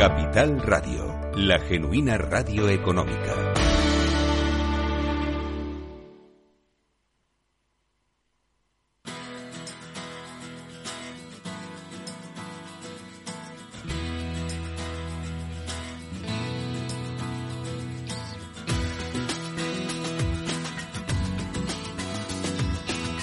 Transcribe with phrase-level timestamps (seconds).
[0.00, 3.52] Capital Radio, la genuina radio económica.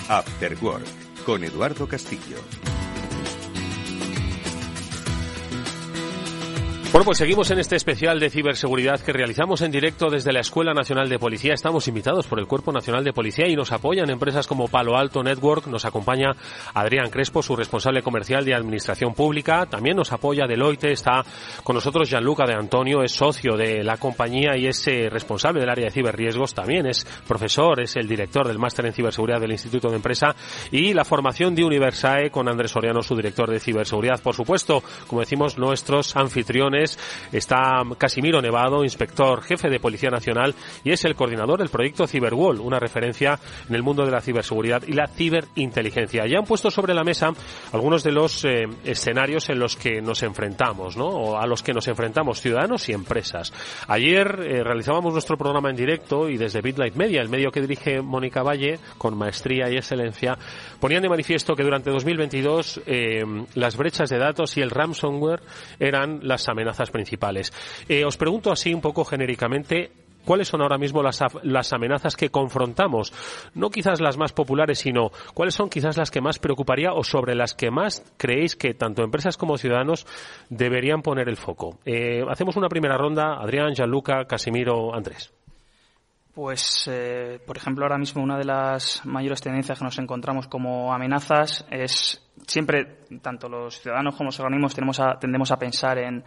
[0.09, 0.85] After Work
[1.25, 2.76] con Eduardo Castillo.
[6.97, 10.73] Bueno, pues seguimos en este especial de ciberseguridad que realizamos en directo desde la Escuela
[10.73, 11.53] Nacional de Policía.
[11.53, 15.21] Estamos invitados por el Cuerpo Nacional de Policía y nos apoyan empresas como Palo Alto
[15.21, 15.67] Network.
[15.67, 16.31] Nos acompaña
[16.73, 19.67] Adrián Crespo, su responsable comercial de Administración Pública.
[19.67, 20.85] También nos apoya Deloitte.
[20.85, 21.23] Está
[21.63, 25.69] con nosotros Gianluca de Antonio, es socio de la compañía y es eh, responsable del
[25.69, 26.55] área de ciberriesgos.
[26.55, 30.35] También es profesor, es el director del máster en ciberseguridad del Instituto de Empresa
[30.71, 34.19] y la formación de Universae con Andrés Soriano, su director de ciberseguridad.
[34.19, 36.86] Por supuesto, como decimos, nuestros anfitriones
[37.31, 40.53] está Casimiro Nevado, inspector jefe de Policía Nacional
[40.83, 44.83] y es el coordinador del proyecto Cyberwall, una referencia en el mundo de la ciberseguridad
[44.87, 46.25] y la ciberinteligencia.
[46.27, 47.31] Ya han puesto sobre la mesa
[47.71, 51.07] algunos de los eh, escenarios en los que nos enfrentamos, ¿no?
[51.07, 53.53] O a los que nos enfrentamos ciudadanos y empresas.
[53.87, 58.01] Ayer eh, realizábamos nuestro programa en directo y desde BitLight Media, el medio que dirige
[58.01, 60.37] Mónica Valle, con maestría y excelencia,
[60.79, 63.23] ponían de manifiesto que durante 2022 eh,
[63.55, 65.41] las brechas de datos y el ransomware
[65.79, 67.51] eran las amenazas principales.
[67.89, 69.91] Eh, os pregunto así un poco genéricamente,
[70.27, 73.13] ¿Cuáles son ahora mismo las, las, amenazas que confrontamos?
[73.55, 77.33] No quizás las más populares, sino cuáles son quizás las que más preocuparía o sobre
[77.33, 80.05] las que más creéis que tanto empresas como ciudadanos
[80.49, 81.79] deberían poner el foco.
[81.85, 83.37] Eh, hacemos una primera ronda.
[83.39, 85.31] Adrián, Gianluca, Casimiro, Andrés.
[86.33, 90.93] Pues, eh, por ejemplo, ahora mismo una de las mayores tendencias que nos encontramos como
[90.93, 94.75] amenazas es siempre, tanto los ciudadanos como los organismos
[95.19, 96.23] tendemos a pensar en,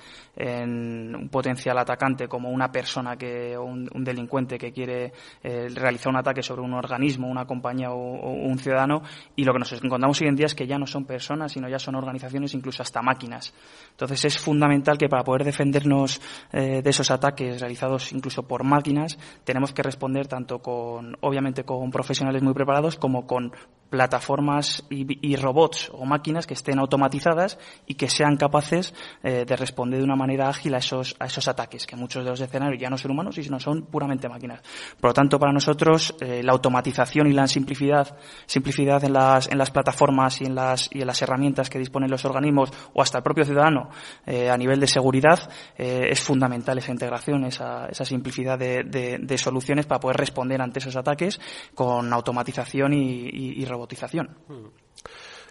[1.14, 6.18] un potencial atacante como una persona que, o un, delincuente que quiere eh, realizar un
[6.18, 9.02] ataque sobre un organismo, una compañía o, un ciudadano,
[9.36, 11.68] y lo que nos encontramos hoy en día es que ya no son personas, sino
[11.68, 13.54] ya son organizaciones, incluso hasta máquinas.
[13.90, 16.20] Entonces es fundamental que para poder defendernos
[16.52, 21.90] eh, de esos ataques realizados incluso por máquinas, tenemos que responder tanto con, obviamente, con
[21.90, 23.52] profesionales muy preparados como con
[23.90, 29.98] plataformas y, robots o máquinas que estén automatizadas y que sean capaces eh, de responder
[29.98, 32.88] de una manera ágil a esos, a esos ataques, que muchos de los escenarios ya
[32.88, 34.60] no son humanos, sino son puramente máquinas.
[35.00, 38.16] Por lo tanto, para nosotros, eh, la automatización y la simplicidad,
[38.46, 42.10] simplicidad en las, en las plataformas y en las, y en las herramientas que disponen
[42.10, 43.90] los organismos o hasta el propio ciudadano
[44.26, 50.00] eh, a nivel de seguridad es fundamental esa integración, esa, esa simplicidad de, soluciones para
[50.00, 51.40] poder responder ante esos ataques
[51.74, 53.64] con automatización y, y, y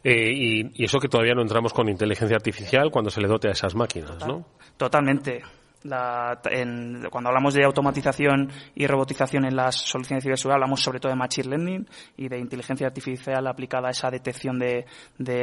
[0.03, 3.51] eh, y, eso que todavía no entramos con inteligencia artificial cuando se le dote a
[3.51, 4.45] esas máquinas, ¿no?
[4.77, 5.41] Totalmente.
[5.81, 11.17] cuando hablamos de automatización y robotización en las soluciones de ciberseguridad, hablamos sobre todo de
[11.17, 11.87] machine learning
[12.17, 14.85] y de inteligencia artificial aplicada a esa detección de,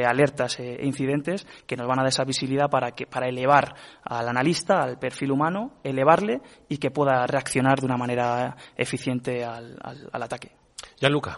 [0.05, 4.27] alertas e incidentes que nos van a dar esa visibilidad para, que, para elevar al
[4.27, 10.09] analista, al perfil humano, elevarle y que pueda reaccionar de una manera eficiente al, al,
[10.11, 10.51] al ataque.
[10.99, 11.37] Ya, Luca.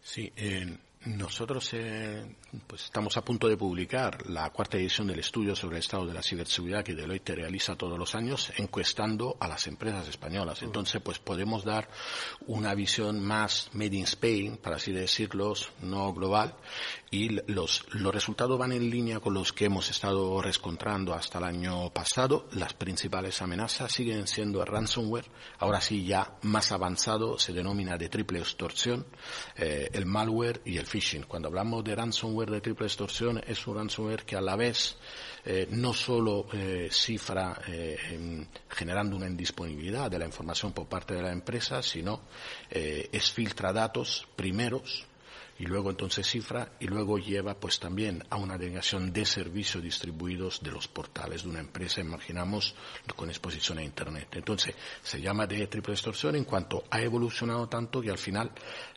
[0.00, 2.36] Sí, eh, nosotros eh,
[2.66, 6.14] pues estamos a punto de publicar la cuarta edición del estudio sobre el estado de
[6.14, 10.62] la ciberseguridad que Deloitte realiza todos los años, encuestando a las empresas españolas.
[10.62, 11.88] Entonces, pues podemos dar
[12.46, 16.54] una visión más made in Spain, para así decirlo, no global,
[17.10, 21.44] y los, los resultados van en línea con los que hemos estado rescontrando hasta el
[21.44, 22.46] año pasado.
[22.52, 25.26] Las principales amenazas siguen siendo el ransomware,
[25.58, 29.06] ahora sí ya más avanzado, se denomina de triple extorsión,
[29.56, 31.24] eh, el malware y el phishing.
[31.26, 34.96] Cuando hablamos de ransomware, de triple extorsión es un ransomware que a la vez
[35.44, 41.22] eh, no solo eh, cifra eh, generando una indisponibilidad de la información por parte de
[41.22, 42.20] la empresa, sino
[42.70, 45.06] es filtra datos primeros
[45.58, 50.60] y luego entonces cifra y luego lleva pues también a una delegación de servicios distribuidos
[50.62, 52.74] de los portales de una empresa, imaginamos,
[53.14, 54.28] con exposición a Internet.
[54.32, 58.50] Entonces se llama de triple extorsión en cuanto ha evolucionado tanto que al final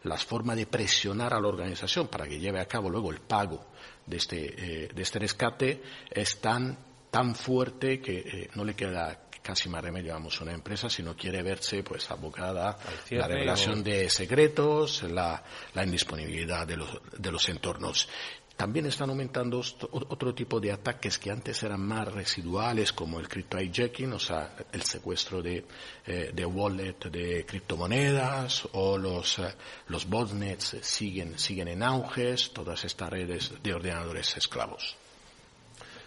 [0.03, 3.65] las formas de presionar a la organización para que lleve a cabo luego el pago
[4.05, 6.77] de este, eh, de este rescate es tan,
[7.11, 11.15] tan fuerte que eh, no le queda casi más remedio, vamos, una empresa si no
[11.15, 15.43] quiere verse pues abocada a la revelación de secretos, la,
[15.83, 18.09] indisponibilidad de los, de los entornos.
[18.57, 19.61] También están aumentando
[19.91, 24.55] otro tipo de ataques que antes eran más residuales, como el crypto hijacking, o sea,
[24.71, 25.63] el secuestro de,
[26.07, 29.53] eh, de wallet de criptomonedas, o los, eh,
[29.89, 34.95] los botnets siguen, siguen en auge, todas estas redes de ordenadores esclavos.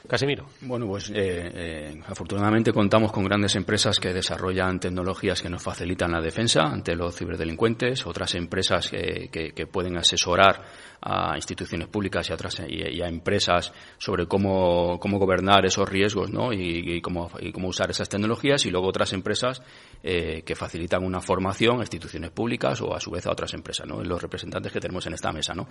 [0.07, 0.47] Casimiro.
[0.63, 6.13] Bueno, pues eh, eh, afortunadamente contamos con grandes empresas que desarrollan tecnologías que nos facilitan
[6.13, 10.63] la defensa ante los ciberdelincuentes, otras empresas que, que, pueden asesorar
[11.03, 16.31] a instituciones públicas y a, otras, y, a empresas sobre cómo, cómo, gobernar esos riesgos
[16.31, 16.53] ¿no?
[16.53, 19.63] y, cómo, y, cómo, usar esas tecnologías y luego otras empresas
[20.03, 23.87] eh, que facilitan una formación a instituciones públicas o a su vez a otras empresas,
[23.87, 24.03] ¿no?
[24.03, 25.55] los representantes que tenemos en esta mesa.
[25.55, 25.69] ¿no?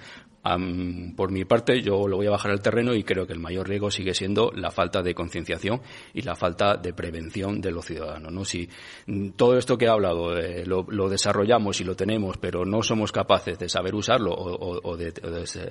[1.15, 3.67] por mi parte, yo lo voy a bajar al terreno y creo que el mayor
[3.67, 5.81] riesgo sigue siendo la falta de concienciación
[6.13, 8.31] y la falta de prevención de los ciudadanos.
[8.31, 8.43] ¿no?
[8.43, 8.67] Si
[9.35, 13.57] todo esto que he hablado eh, lo, desarrollamos y lo tenemos, pero no somos capaces
[13.57, 15.13] de saber usarlo o, de,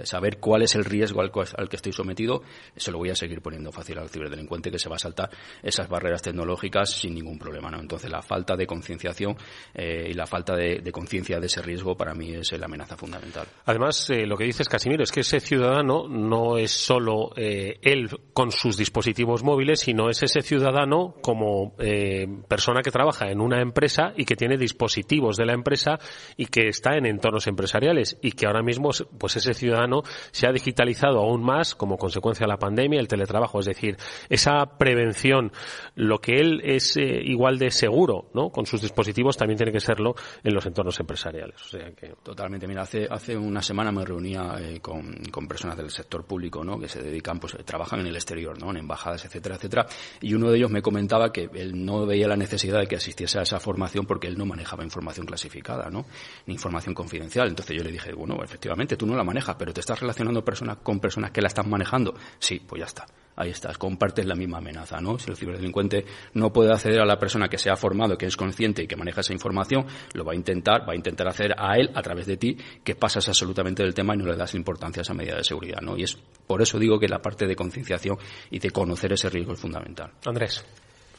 [0.04, 1.30] saber cuál es el riesgo al,
[1.68, 2.42] que estoy sometido,
[2.76, 5.30] se lo voy a seguir poniendo fácil al ciberdelincuente que se va a saltar
[5.62, 7.70] esas barreras tecnológicas sin ningún problema.
[7.70, 7.80] ¿no?
[7.80, 9.36] Entonces, la falta de concienciación
[9.74, 13.46] eh, y la falta de, conciencia de ese riesgo para mí es la amenaza fundamental.
[13.66, 18.52] Además, eh, lo que dices, Casimiro, es que ese ciudadano no es solo él con
[18.52, 24.12] sus dispositivos móviles, sino es ese ciudadano como eh, persona que trabaja en una empresa
[24.14, 25.98] y que tiene dispositivos de la empresa
[26.36, 30.02] y que está en entornos empresariales y que ahora mismo pues ese ciudadano
[30.32, 33.96] se ha digitalizado aún más como consecuencia de la pandemia, el teletrabajo, es decir,
[34.28, 35.50] esa prevención,
[35.94, 38.50] lo que él es eh, igual de seguro, ¿no?
[38.50, 41.56] Con sus dispositivos también tiene que serlo en los entornos empresariales.
[41.62, 42.08] O sea que...
[42.22, 42.68] Totalmente.
[42.68, 46.78] Mira, hace, hace una semana me reunía eh, con, con, personas del sector público, ¿no?
[46.78, 49.86] Que se dedican, pues trabajan en el exterior en embajadas, etcétera, etcétera.
[50.20, 53.38] Y uno de ellos me comentaba que él no veía la necesidad de que asistiese
[53.38, 56.06] a esa formación porque él no manejaba información clasificada, ¿no?
[56.46, 57.48] Ni información confidencial.
[57.48, 60.78] Entonces yo le dije, bueno, efectivamente, tú no la manejas, pero te estás relacionando personas
[60.82, 62.14] con personas que la están manejando.
[62.38, 65.18] Sí, pues ya está ahí estás, compartes la misma amenaza, ¿no?
[65.18, 66.04] Si el ciberdelincuente
[66.34, 68.96] no puede acceder a la persona que se ha formado, que es consciente y que
[68.96, 72.26] maneja esa información, lo va a intentar, va a intentar hacer a él a través
[72.26, 75.36] de ti que pasas absolutamente del tema y no le das importancia a esa medida
[75.36, 75.96] de seguridad, ¿no?
[75.96, 76.16] Y es
[76.46, 78.18] por eso digo que la parte de concienciación
[78.50, 80.12] y de conocer ese riesgo es fundamental.
[80.24, 80.64] Andrés.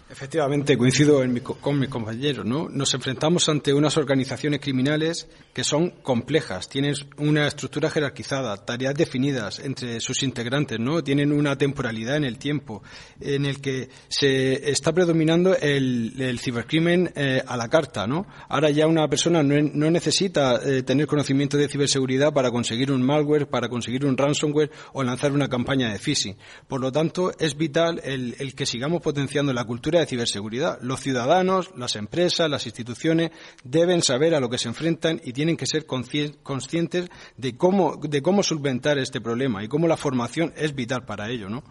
[0.09, 1.21] Efectivamente, coincido
[1.59, 2.69] con mis compañeros, ¿no?
[2.69, 9.59] Nos enfrentamos ante unas organizaciones criminales que son complejas, tienen una estructura jerarquizada, tareas definidas
[9.59, 11.04] entre sus integrantes, ¿no?
[11.04, 12.83] Tienen una temporalidad en el tiempo,
[13.19, 18.27] en el que se está predominando el, cibercrimen eh, a la carta, ¿no?
[18.48, 23.50] Ahora ya una persona no, necesita eh, tener conocimiento de ciberseguridad para conseguir un malware,
[23.50, 26.38] para conseguir un ransomware o lanzar una campaña de phishing.
[26.65, 30.79] Por lo tanto, es vital el que sigamos potenciando la cultura de ciberseguridad.
[30.81, 33.31] Los ciudadanos, las empresas, las instituciones
[33.63, 38.21] deben saber a lo que se enfrentan y tienen que ser conscientes de cómo, de
[38.21, 41.63] cómo solventar este problema y cómo la formación es vital para ello, ¿no?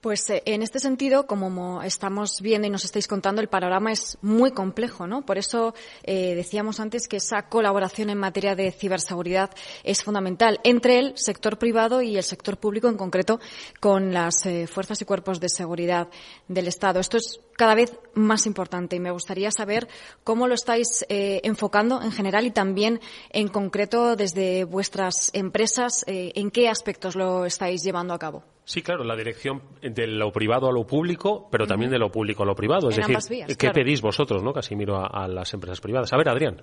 [0.00, 4.16] Pues eh, en este sentido, como estamos viendo y nos estáis contando, el panorama es
[4.22, 5.26] muy complejo, ¿no?
[5.26, 5.74] Por eso
[6.04, 9.50] eh, decíamos antes que esa colaboración en materia de ciberseguridad
[9.84, 13.40] es fundamental entre el sector privado y el sector público, en concreto
[13.78, 16.08] con las eh, fuerzas y cuerpos de seguridad
[16.48, 16.98] del Estado.
[16.98, 19.86] Esto es cada vez más importante y me gustaría saber
[20.24, 26.70] cómo lo estáis enfocando en general y también en concreto desde vuestras empresas, en qué
[26.70, 28.44] aspectos lo estáis llevando a cabo.
[28.64, 32.44] Sí, claro, la dirección de lo privado a lo público, pero también de lo público
[32.44, 32.88] a lo privado.
[32.88, 33.18] Es decir,
[33.58, 36.10] ¿qué pedís vosotros, no, Casimiro, a, a las empresas privadas?
[36.14, 36.62] A ver, Adrián.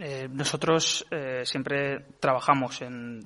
[0.00, 3.20] Eh, nosotros eh, siempre trabajamos en,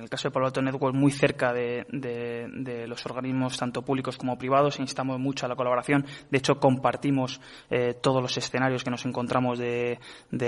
[0.00, 4.78] el caso de Palo Alto Network muy cerca de, los organismos tanto públicos como privados
[4.78, 6.06] e instamos mucho a la colaboración.
[6.30, 9.98] De hecho, compartimos eh, todos los escenarios que nos encontramos de,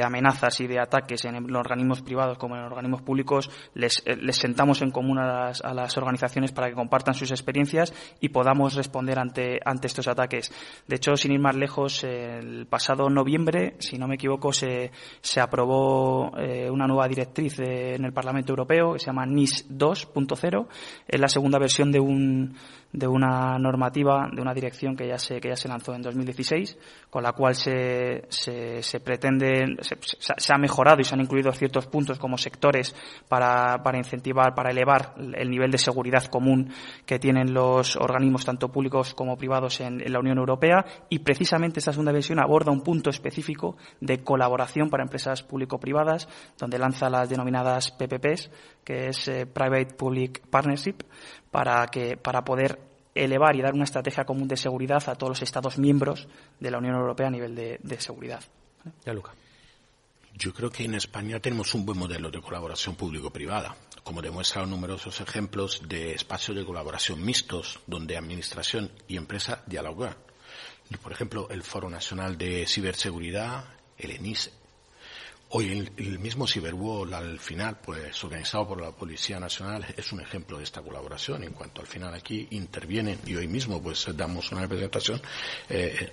[0.04, 3.50] amenazas y de ataques en los organismos privados como en los organismos públicos.
[3.74, 9.18] Les, sentamos en común a las, organizaciones para que compartan sus experiencias y podamos responder
[9.18, 10.52] ante, ante estos ataques.
[10.86, 15.40] De hecho, sin ir más lejos, el pasado noviembre, si no me equivoco, se, se
[15.40, 20.66] aprobó aprobó eh, una nueva directriz en el Parlamento Europeo que se llama NIS 2.0.
[21.08, 22.54] Es la segunda versión de un
[22.92, 26.78] de una normativa, de una dirección que ya se, que ya se lanzó en 2016,
[27.10, 31.52] con la cual se, se, se pretende, se, se, ha mejorado y se han incluido
[31.52, 32.94] ciertos puntos como sectores
[33.28, 36.72] para, para incentivar, para elevar el nivel de seguridad común
[37.04, 40.84] que tienen los organismos tanto públicos como privados en, la Unión Europea.
[41.08, 46.28] Y precisamente esta segunda versión aborda un punto específico de colaboración para empresas público-privadas,
[46.58, 48.50] donde lanza las denominadas PPPs,
[48.86, 50.98] que es eh, Private Public Partnership,
[51.50, 52.78] para, que, para poder
[53.16, 56.28] elevar y dar una estrategia común de seguridad a todos los Estados miembros
[56.60, 58.40] de la Unión Europea a nivel de, seguridad.
[59.04, 59.34] Ya, Luca.
[60.34, 63.74] Yo creo que en España tenemos un buen modelo de colaboración público-privada,
[64.04, 70.14] como demuestran numerosos ejemplos de espacios de colaboración mixtos donde administración y empresa dialogan.
[71.02, 73.64] Por ejemplo, el Foro Nacional de Ciberseguridad,
[73.98, 74.52] el ENISE,
[75.50, 80.58] Hoy el, mismo Cyberwall al final, pues organizado por la Policía Nacional, es un ejemplo
[80.58, 81.44] de esta colaboración.
[81.44, 85.22] En cuanto al final aquí intervienen y hoy mismo pues damos una representación
[85.68, 86.10] eh,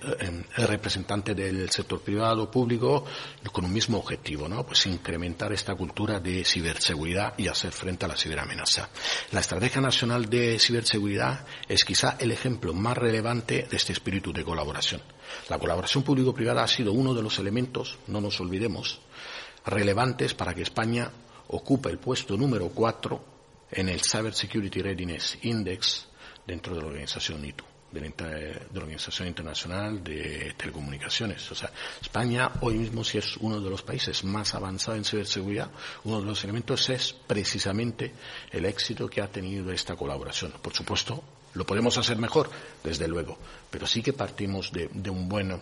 [0.56, 3.04] el representante del sector privado, público,
[3.50, 4.64] con un mismo objetivo, ¿no?
[4.64, 8.88] Pues incrementar esta cultura de ciberseguridad y hacer frente a la ciberamenaza.
[9.32, 14.44] La Estrategia Nacional de Ciberseguridad es quizá el ejemplo más relevante de este espíritu de
[14.44, 15.02] colaboración.
[15.48, 19.00] La colaboración público-privada ha sido uno de los elementos, no nos olvidemos,
[19.66, 21.10] relevantes para que España
[21.48, 23.24] ocupe el puesto número cuatro
[23.70, 26.08] en el Cyber Security Readiness Index
[26.46, 28.00] dentro de la organización ITU, de
[28.72, 31.50] la, Organización Internacional de Telecomunicaciones.
[31.50, 35.70] O sea, España hoy mismo, si es uno de los países más avanzados en ciberseguridad,
[36.04, 38.12] uno de los elementos es precisamente
[38.50, 40.52] el éxito que ha tenido esta colaboración.
[40.62, 41.22] Por supuesto,
[41.54, 42.50] lo podemos hacer mejor,
[42.82, 43.38] desde luego,
[43.70, 45.60] pero sí que partimos de, un bueno,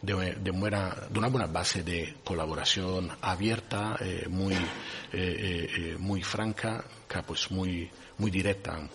[0.00, 4.58] de, de, una buena base de colaboración abierta, eh, muy, eh,
[5.12, 6.84] eh, muy franca,
[7.26, 8.88] pues muy, muy directa.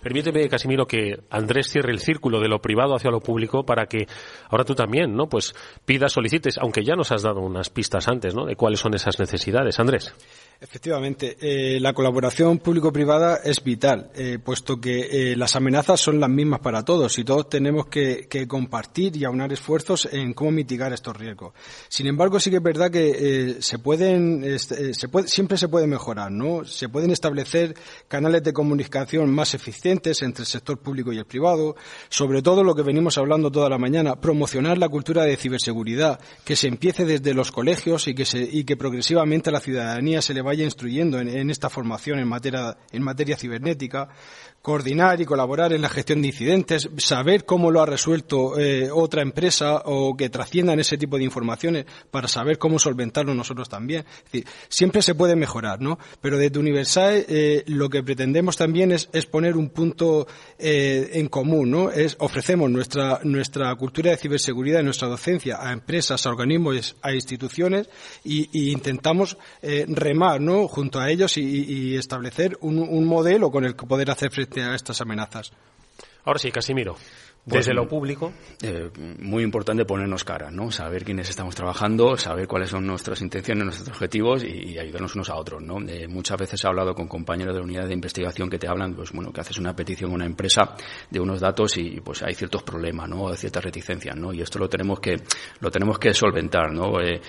[0.00, 4.06] Permíteme, Casimiro, que Andrés cierre el círculo de lo privado hacia lo público para que
[4.50, 5.28] ahora tú también, ¿no?
[5.28, 8.44] Pues pidas, solicites, aunque ya nos has dado unas pistas antes, ¿no?
[8.44, 9.78] De cuáles son esas necesidades.
[9.78, 10.12] Andrés.
[10.62, 16.30] Efectivamente, eh, la colaboración público-privada es vital, eh, puesto que eh, las amenazas son las
[16.30, 21.16] mismas para todos y todos tenemos que, compartir y aunar esfuerzos en cómo mitigar estos
[21.16, 21.52] riesgos.
[21.88, 26.30] Sin embargo, sí que es verdad que se pueden, se puede, siempre se puede mejorar,
[26.30, 26.64] ¿no?
[26.64, 27.74] Se pueden establecer
[28.06, 31.74] canales de comunicación más eficientes entre el sector público y el privado,
[32.08, 36.54] sobre todo lo que venimos hablando toda la mañana, promocionar la cultura de ciberseguridad, que
[36.54, 40.42] se empiece desde los colegios y que, se, y que progresivamente la ciudadanía se le
[40.42, 44.08] vaya instruyendo en, esta formación en materia, en materia cibernética,
[44.62, 49.20] coordinar y colaborar en la gestión de incidentes, saber cómo lo ha resuelto eh, otra
[49.20, 54.04] empresa o que trasciendan ese tipo de informaciones para saber cómo solventarlo nosotros también.
[54.68, 55.98] siempre se puede mejorar, ¿no?
[56.20, 60.28] Pero desde Universal eh, lo que pretendemos también es, poner un punto
[60.58, 61.90] eh, en común, ¿no?
[61.90, 67.12] Es ofrecemos nuestra nuestra cultura de ciberseguridad y nuestra docencia a empresas, a organismos, a
[67.12, 67.88] instituciones
[68.22, 69.36] y, intentamos
[69.88, 70.68] remar, ¿no?
[70.68, 74.74] Junto a ellos y, establecer un, un modelo con el que poder hacer frente a
[74.74, 75.52] estas amenazas.
[76.24, 76.96] Ahora sí, Casimiro.
[77.44, 78.32] Pues Desde lo público.
[78.62, 80.70] Eh, muy importante ponernos cara, ¿no?
[80.70, 85.34] Saber quiénes estamos trabajando, saber cuáles son nuestras intenciones, nuestros objetivos y, ayudarnos unos a
[85.34, 85.80] otros, ¿no?
[85.88, 88.94] Eh, muchas veces he hablado con compañeros de la unidad de investigación que te hablan,
[88.94, 90.76] pues bueno, que haces una petición a una empresa
[91.10, 93.28] de unos datos y pues hay ciertos problemas, ¿no?
[93.28, 94.32] Hay ciertas reticencias, ¿no?
[94.32, 95.16] Y esto lo tenemos que,
[95.58, 97.00] lo tenemos que solventar, ¿no?
[97.00, 97.20] Eh,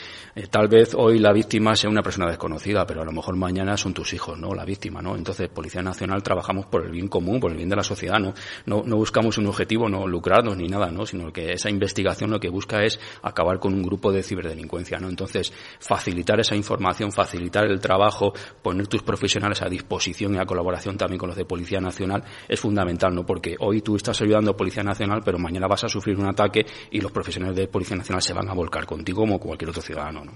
[0.48, 3.96] tal vez hoy la víctima sea una persona desconocida, pero a lo mejor mañana son
[3.96, 4.53] tus hijos, ¿no?
[4.53, 5.15] La víctima, ¿no?
[5.15, 8.36] Entonces, Policía Nacional trabajamos por el bien común, por el bien de la sociedad, ¿no?
[8.67, 11.05] No, no buscamos un objetivo, no lucrarnos ni nada, ¿no?
[11.05, 15.10] Sino que esa investigación lo que busca es acabar con un grupo de ciberdelincuencia, ¿no?
[15.10, 20.98] Entonces, facilitar esa información, facilitar el trabajo, poner tus profesionales a disposición y a colaboración
[20.98, 23.25] también con los de Policía Nacional es fundamental, ¿no?
[23.25, 26.65] Porque hoy tú estás ayudando a Policía Nacional, pero mañana vas a sufrir un ataque
[26.91, 30.25] y los profesionales de Policía Nacional se van a volcar contigo como cualquier otro ciudadano,
[30.25, 30.33] ¿no?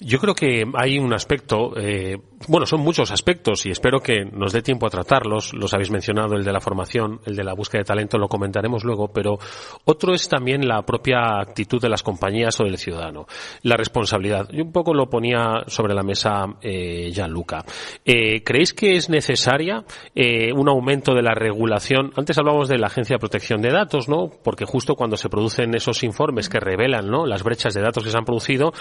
[0.00, 2.16] Yo creo que hay un aspecto, eh,
[2.48, 5.52] bueno, son muchos aspectos y espero que nos dé tiempo a tratarlos.
[5.54, 8.84] Los habéis mencionado, el de la formación, el de la búsqueda de talento, lo comentaremos
[8.84, 9.38] luego, pero
[9.84, 13.26] otro es también la propia actitud de las compañías o del ciudadano,
[13.62, 14.48] la responsabilidad.
[14.50, 17.64] Yo un poco lo ponía sobre la mesa eh, Gianluca.
[18.04, 19.84] Eh, ¿Creéis que es necesaria
[20.14, 22.12] eh, un aumento de la regulación?
[22.16, 24.30] Antes hablábamos de la Agencia de Protección de Datos, ¿no?
[24.42, 27.26] Porque justo cuando se producen esos informes que revelan, ¿no?
[27.26, 28.72] Las brechas de datos que se han producido,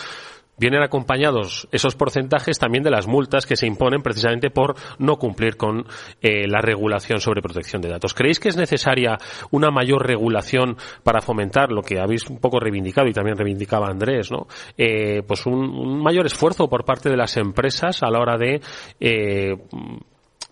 [0.58, 5.58] vienen acompañados esos porcentajes también de las multas que se imponen precisamente por no cumplir
[5.58, 5.86] con
[6.22, 8.14] eh, la regulación sobre protección de datos.
[8.14, 9.18] ¿Creéis que es necesaria
[9.50, 14.32] una mayor regulación para fomentar lo que habéis un poco reivindicado y también reivindicaba Andrés,
[14.32, 14.48] ¿no?
[14.78, 18.62] Eh, pues un, mayor esfuerzo por parte de las empresas a la hora de
[19.00, 19.56] eh,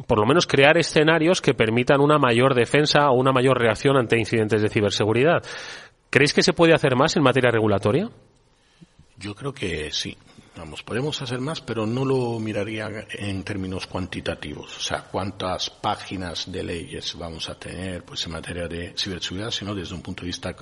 [0.07, 4.17] por lo menos crear escenarios que permitan una mayor defensa o una mayor reacción ante
[4.17, 5.43] incidentes de ciberseguridad.
[6.09, 8.09] ¿Creéis que se puede hacer más en materia regulatoria?
[9.19, 10.17] Yo creo que sí.
[10.55, 14.77] Vamos, podemos hacer más, pero no lo miraría en términos cuantitativos.
[14.77, 19.75] O sea, cuántas páginas de leyes vamos a tener pues, en materia de ciberseguridad, sino
[19.75, 20.55] desde un punto de vista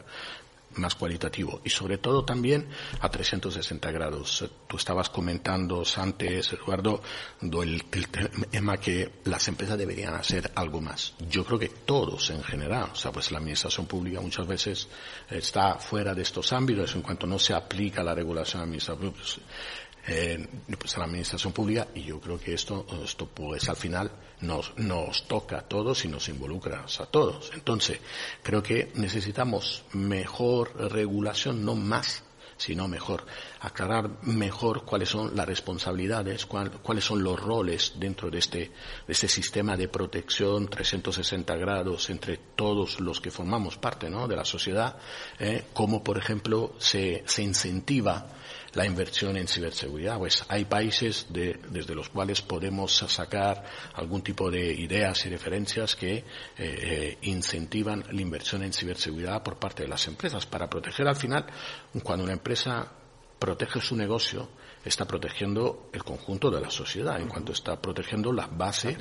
[0.77, 2.67] más cualitativo y sobre todo también
[2.99, 4.45] a 360 grados.
[4.67, 7.01] Tú estabas comentando antes, Eduardo,
[7.41, 11.13] el, tema que las empresas deberían hacer algo más.
[11.29, 14.87] Yo creo que todos en general, o sea, pues la administración pública muchas veces
[15.29, 19.11] está fuera de estos ámbitos en cuanto no se aplica la regulación administrativa.
[20.09, 20.47] Eh,
[20.79, 24.09] pues a la administración pública y yo creo que esto, esto pues al final
[24.39, 27.51] nos, nos toca a todos y nos involucra a todos.
[27.53, 27.99] Entonces,
[28.41, 32.23] creo que necesitamos mejor regulación, no más.
[32.59, 33.23] sino mejor.
[33.59, 38.59] Aclarar mejor cuáles son las responsabilidades, cuáles son los roles dentro de este,
[39.05, 44.27] de este sistema de protección 360 grados entre todos los que formamos parte ¿no?
[44.27, 44.97] de la sociedad,
[45.37, 48.36] eh, como por ejemplo se, se incentiva
[48.77, 50.19] la inversión en ciberseguridad.
[50.19, 53.63] Pues hay países desde los cuales podemos sacar
[53.95, 56.23] algún tipo de ideas y referencias que eh,
[56.57, 61.47] eh, incentivan la inversión en ciberseguridad por parte de las empresas para proteger al final,
[62.03, 62.91] cuando una empresa
[63.39, 64.47] protege su negocio,
[64.87, 68.97] está protegiendo el conjunto de la sociedad, en cuanto está protegiendo la base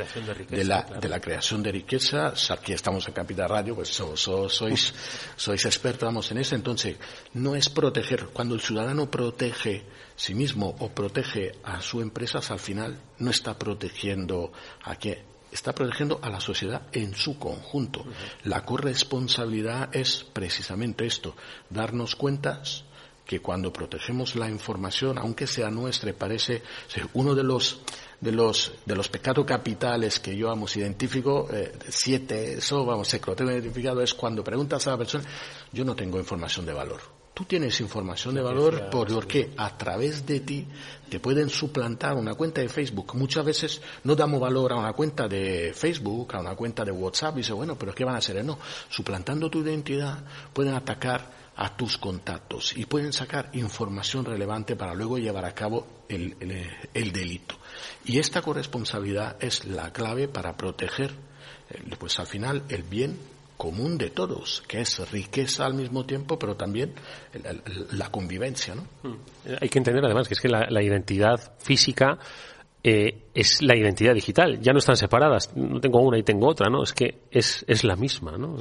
[0.49, 2.33] de, la, de la creación de riqueza.
[2.50, 4.95] Aquí estamos en Capital Radio, pues sois,
[5.37, 6.55] sois expertos en eso.
[6.55, 6.97] Entonces,
[7.35, 8.26] no es proteger.
[8.33, 13.59] Cuando el ciudadano protege sí mismo o protege a su empresa, al final no está
[13.59, 14.52] protegiendo
[14.85, 18.05] a qué está protegiendo a la sociedad en su conjunto.
[18.45, 21.35] La corresponsabilidad es precisamente esto,
[21.71, 22.85] darnos cuentas
[23.26, 26.62] que cuando protegemos la información, aunque sea nuestra, parece
[27.14, 27.80] uno de los
[28.21, 33.21] de los de los pecados capitales que yo amo identifico eh, siete eso vamos se
[33.21, 35.25] lo tengo identificado es cuando preguntas a la persona
[35.71, 37.02] yo no tengo información de valor
[37.37, 40.66] tú tienes información de valor porque a través de ti
[41.11, 43.14] te pueden suplantar una cuenta de Facebook.
[43.14, 47.35] Muchas veces no damos valor a una cuenta de Facebook, a una cuenta de WhatsApp,
[47.35, 48.42] y dice, bueno, pero ¿qué van a hacer?
[48.42, 50.18] No, suplantando tu identidad
[50.54, 55.86] pueden atacar a tus contactos y pueden sacar información relevante para luego llevar a cabo
[56.08, 56.36] el,
[56.92, 57.56] delito.
[58.04, 61.12] Y esta corresponsabilidad es la clave para proteger,
[61.70, 63.18] eh, pues al final, el bien
[63.56, 66.92] común de todos, que es riqueza al mismo tiempo, pero también
[67.92, 68.82] la, convivencia, ¿no?
[69.02, 69.16] Mm.
[69.62, 72.18] Hay que entender además que es que la identidad física
[72.88, 74.61] eh, es la identidad digital.
[74.61, 75.50] Ya no están separadas.
[75.57, 76.85] No tengo una y tengo otra, ¿no?
[76.85, 78.57] Es que es, es la misma, ¿no?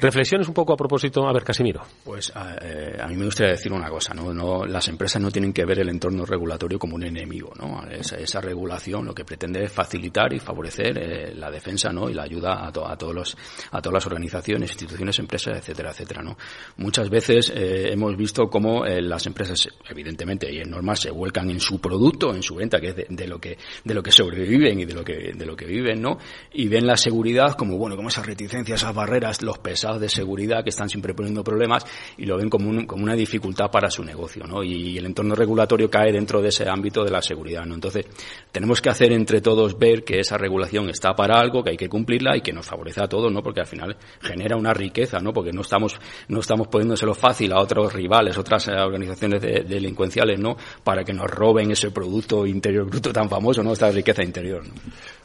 [0.00, 1.28] Reflexiones un poco a propósito.
[1.28, 1.82] A ver, Casimiro.
[2.04, 4.34] Pues a, eh, mí me gustaría decir una cosa, ¿no?
[4.34, 7.88] no Las empresas no tienen que ver el entorno regulatorio como un enemigo, ¿no?
[7.88, 12.10] Esa, esa regulación lo que pretende es facilitar y favorecer eh, la defensa, ¿no?
[12.10, 13.36] Y la ayuda a, todos los,
[13.70, 16.36] a todas las organizaciones, instituciones, empresas, etcétera, etcétera, ¿no?
[16.78, 21.80] Muchas veces hemos visto cómo las empresas, evidentemente, y es normal, se vuelcan en su
[21.80, 24.84] producto, en su venta, que es de, de lo que, de lo que sobreviven y
[24.84, 26.18] de lo que, de lo que viven, ¿no?
[26.52, 30.62] Y ven la seguridad como, bueno, como esas reticencias, esas barreras, los pesados de seguridad
[30.62, 31.84] que están siempre poniendo problemas
[32.16, 34.62] y lo ven como, un, como una dificultad para su negocio, ¿no?
[34.62, 37.74] Y el entorno regulatorio cae dentro de ese ámbito de la seguridad, ¿no?
[37.74, 38.06] Entonces,
[38.52, 41.88] tenemos que hacer entre todos ver que esa regulación está para algo, que hay que
[41.88, 43.42] cumplirla y que nos favorece a todos, ¿no?
[43.42, 45.32] Porque al final genera una riqueza, ¿no?
[45.32, 50.56] Porque no estamos, no estamos poniéndoselo fácil a otros rivales, otras organizaciones delincuenciales, ¿no?
[50.82, 53.72] Para que nos roben ese producto interior bruto tan famoso, ¿no?
[53.72, 54.62] Esta riqueza interior.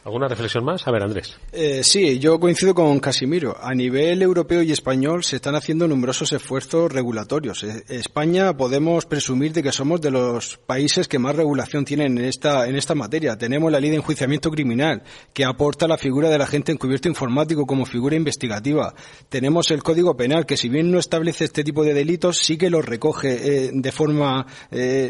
[0.04, 0.88] ¿Alguna reflexión más?
[0.88, 1.38] A ver, Andrés.
[1.52, 3.56] Eh, sí, yo coincido con Casimiro.
[3.62, 7.62] A nivel europeo y español se están haciendo numerosos esfuerzos regulatorios.
[7.62, 12.24] Eh, España podemos presumir de que somos de los países que más regulación tienen en
[12.24, 13.38] esta, en esta materia.
[13.38, 17.86] Tenemos la ley de enjuiciamiento criminal, que aporta la figura del agente encubierto informático como
[17.86, 18.94] figura investigativa.
[19.28, 22.70] Tenemos el Código Penal, que si bien no establece este tipo de delitos, sí que
[22.70, 24.46] los recoge eh, de forma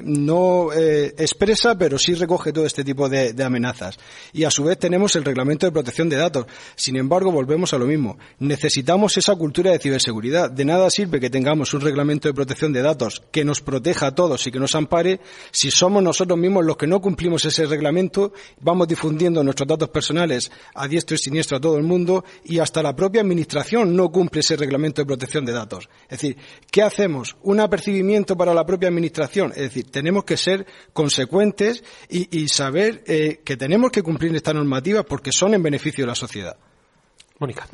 [0.05, 3.99] no expresa, pero sí recoge todo este tipo de, de amenazas.
[4.35, 6.47] Y a su vez tenemos el reglamento de protección de datos.
[6.75, 8.18] Sin embargo, volvemos a lo mismo.
[8.40, 10.51] Necesitamos esa cultura de ciberseguridad.
[10.51, 14.14] De nada sirve que tengamos un reglamento de protección de datos que nos proteja a
[14.16, 15.21] todos y que nos ampare
[15.53, 20.51] si somos nosotros mismos los que no cumplimos ese reglamento, vamos difundiendo nuestros datos personales
[20.75, 24.40] a diestro y siniestro a todo el mundo y hasta la propia administración no cumple
[24.40, 25.88] ese reglamento de protección de datos.
[26.09, 26.37] Es decir,
[26.73, 27.37] ¿qué hacemos?
[27.42, 29.53] ¿Un apercibimiento para la propia administración?
[29.53, 34.72] Es decir, tenemos que ser consecuentes y, saber eh, que tenemos que cumplir esta norma
[35.05, 36.57] porque son en beneficio de la sociedad.
[37.39, 37.69] Mónica.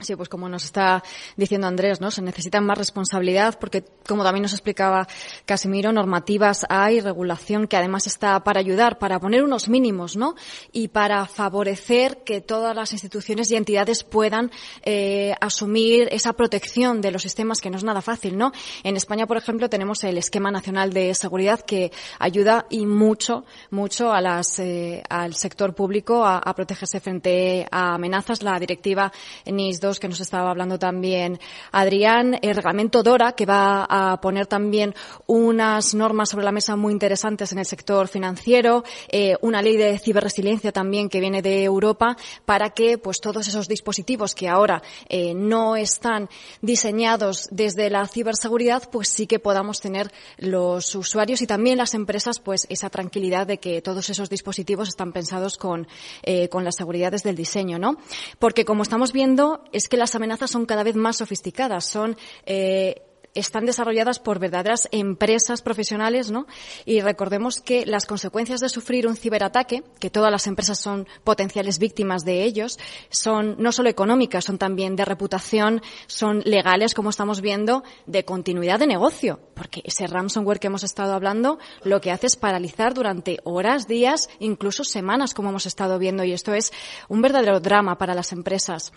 [0.00, 1.02] Sí, pues como nos está
[1.36, 2.12] diciendo Andrés, ¿no?
[2.12, 5.08] Se necesita más responsabilidad porque, como también nos explicaba
[5.44, 10.36] Casimiro, normativas hay, regulación que además está para ayudar, para poner unos mínimos, ¿no?
[10.70, 14.52] Y para favorecer que todas las instituciones y entidades puedan
[14.84, 18.52] eh, asumir esa protección de los sistemas que no es nada fácil, ¿no?
[18.84, 24.12] En España, por ejemplo, tenemos el Esquema Nacional de Seguridad que ayuda y mucho, mucho
[24.12, 28.44] a las, eh, al sector público a, a, protegerse frente a amenazas.
[28.44, 29.12] La directiva
[29.44, 31.40] NIS 2 que nos estaba hablando también
[31.72, 34.94] Adrián, el reglamento DORA, que va a poner también
[35.26, 39.98] unas normas sobre la mesa muy interesantes en el sector financiero, eh, una ley de
[39.98, 45.32] ciberresiliencia también que viene de Europa, para que pues todos esos dispositivos que ahora eh,
[45.34, 46.28] no están
[46.60, 52.40] diseñados desde la ciberseguridad, pues sí que podamos tener los usuarios y también las empresas
[52.40, 55.88] pues esa tranquilidad de que todos esos dispositivos están pensados con,
[56.22, 57.96] eh, con las seguridades del diseño, ¿no?
[58.38, 63.02] Porque como estamos viendo, es que las amenazas son cada vez más sofisticadas, son eh,
[63.34, 66.46] están desarrolladas por verdaderas empresas profesionales, ¿no?
[66.84, 71.78] Y recordemos que las consecuencias de sufrir un ciberataque, que todas las empresas son potenciales
[71.78, 72.78] víctimas de ellos,
[73.10, 78.78] son no solo económicas, son también de reputación, son legales, como estamos viendo, de continuidad
[78.78, 83.38] de negocio, porque ese ransomware que hemos estado hablando lo que hace es paralizar durante
[83.44, 86.72] horas, días, incluso semanas, como hemos estado viendo, y esto es
[87.08, 88.92] un verdadero drama para las empresas.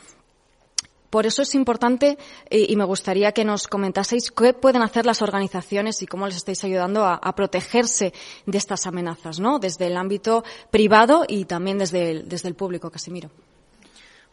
[1.11, 2.17] Por eso es importante
[2.49, 6.63] y me gustaría que nos comentaseis qué pueden hacer las organizaciones y cómo les estáis
[6.63, 8.13] ayudando a, protegerse
[8.45, 9.59] de estas amenazas, ¿no?
[9.59, 13.29] Desde el ámbito privado y también desde el, desde el público, Casimiro.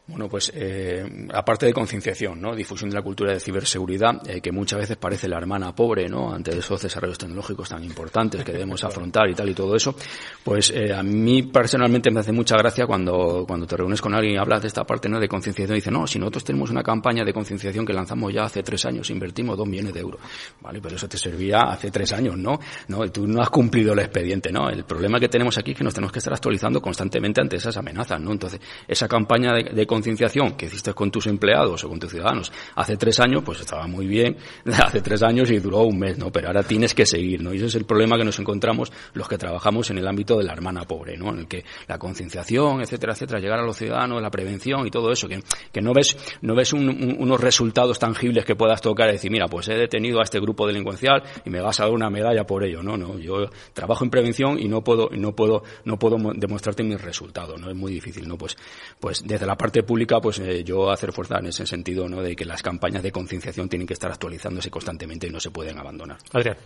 [0.09, 2.57] Bueno, pues eh, aparte de concienciación, ¿no?
[2.57, 6.33] difusión de la cultura de ciberseguridad, eh, que muchas veces parece la hermana pobre, ¿no?
[6.33, 9.95] Ante esos desarrollos tecnológicos tan importantes que debemos afrontar y tal y todo eso,
[10.43, 14.37] pues eh, a mí personalmente me hace mucha gracia cuando cuando te reúnes con alguien
[14.37, 15.21] y hablas de esta parte, ¿no?
[15.21, 18.45] De concienciación y dice, no, si nosotros tenemos una campaña de concienciación que lanzamos ya
[18.45, 20.23] hace tres años, invertimos dos millones de euros,
[20.63, 22.59] vale, pero eso te servía hace tres años, ¿no?
[22.89, 24.71] No, tú no has cumplido el expediente, ¿no?
[24.71, 27.77] El problema que tenemos aquí es que nos tenemos que estar actualizando constantemente ante esas
[27.77, 28.33] amenazas, ¿no?
[28.33, 32.53] Entonces esa campaña de, de concienciación que hiciste con tus empleados o con tus ciudadanos
[32.77, 36.31] hace tres años, pues estaba muy bien, hace tres años y duró un mes, ¿no?
[36.31, 37.53] Pero ahora tienes que seguir, ¿no?
[37.53, 40.45] Y ese es el problema que nos encontramos los que trabajamos en el ámbito de
[40.45, 41.31] la hermana pobre, ¿no?
[41.31, 45.11] En el que la concienciación, etcétera, etcétera, llegar a los ciudadanos, la prevención y todo
[45.11, 49.33] eso, que, que no ves, no ves unos resultados tangibles que puedas tocar y decir,
[49.33, 52.45] mira, pues he detenido a este grupo delincuencial y me vas a dar una medalla
[52.45, 56.17] por ello, no, no, yo trabajo en prevención y no puedo, no puedo, no puedo
[56.35, 57.69] demostrarte mis resultados, ¿no?
[57.69, 58.39] Es muy difícil, ¿no?
[58.39, 58.57] Pues,
[59.01, 62.21] pues desde la parte pública, pues eh, yo hacer fuerza en ese sentido, ¿no?
[62.23, 65.79] De que las campañas de concienciación tienen que estar actualizándose constantemente y no se pueden
[65.79, 66.19] abandonar.
[66.33, 66.57] Adrián.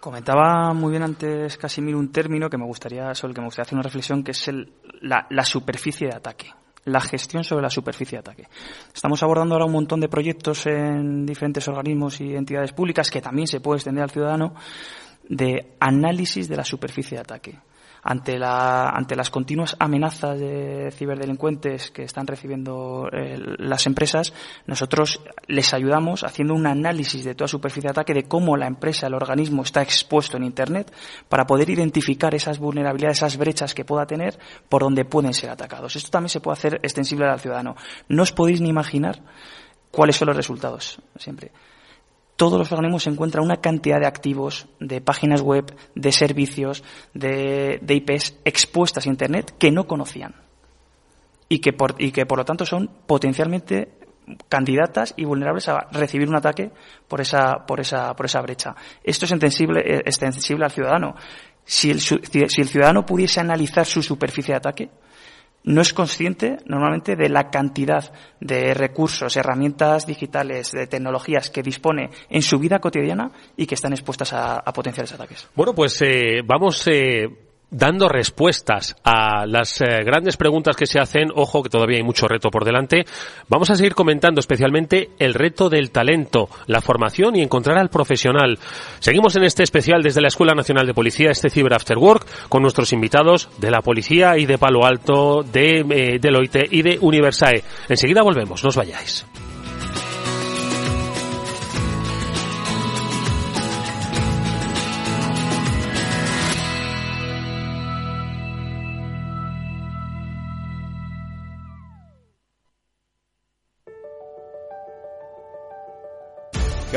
[0.00, 3.66] Comentaba muy bien antes Casimir un término que me gustaría, sobre el que me gustaría
[3.66, 4.72] hacer una reflexión, que es el,
[5.02, 6.50] la, la superficie de ataque
[6.84, 8.48] la gestión sobre la superficie de ataque.
[8.94, 13.46] Estamos abordando ahora un montón de proyectos en diferentes organismos y entidades públicas que también
[13.46, 14.54] se puede extender al ciudadano
[15.28, 17.58] de análisis de la superficie de ataque
[18.10, 24.32] ante, la, ante las continuas amenazas de ciberdelincuentes que están recibiendo eh, las empresas,
[24.66, 29.08] nosotros les ayudamos haciendo un análisis de toda superficie de ataque de cómo la empresa,
[29.08, 30.90] el organismo está expuesto en Internet
[31.28, 34.38] para poder identificar esas vulnerabilidades, esas brechas que pueda tener
[34.70, 35.94] por donde pueden ser atacados.
[35.94, 37.76] Esto también se puede hacer extensible al ciudadano.
[38.08, 39.20] No os podéis ni imaginar
[39.90, 41.52] cuáles son los resultados siempre
[42.38, 48.36] todos los organismos encuentran una cantidad de activos, de páginas web, de servicios, de, IPs
[48.44, 50.36] expuestas a Internet que no conocían
[51.48, 53.88] y que, por, y que por lo tanto son potencialmente
[54.48, 56.70] candidatas y vulnerables a recibir un ataque
[57.08, 58.76] por esa, por esa, por esa brecha.
[59.02, 61.16] Esto es extensible, eh, extensible al ciudadano.
[61.64, 62.20] Si el, si
[62.60, 64.90] el ciudadano pudiese analizar su superficie de ataque,
[65.68, 72.10] no es consciente normalmente de la cantidad de recursos, herramientas digitales, de tecnologías que dispone
[72.30, 75.46] en su vida cotidiana y que están expuestas a, potenciales ataques.
[75.54, 77.28] Bueno, pues eh, vamos eh,
[77.70, 81.28] dando respuestas a las eh, grandes preguntas que se hacen.
[81.34, 83.04] Ojo que todavía hay mucho reto por delante.
[83.48, 88.58] Vamos a seguir comentando especialmente el reto del talento, la formación y encontrar al profesional.
[89.00, 92.62] Seguimos en este especial desde la Escuela Nacional de Policía, este Cyber After Work, con
[92.62, 97.62] nuestros invitados de la Policía y de Palo Alto, de eh, Deloitte y de Universae.
[97.88, 99.26] Enseguida volvemos, no os vayáis.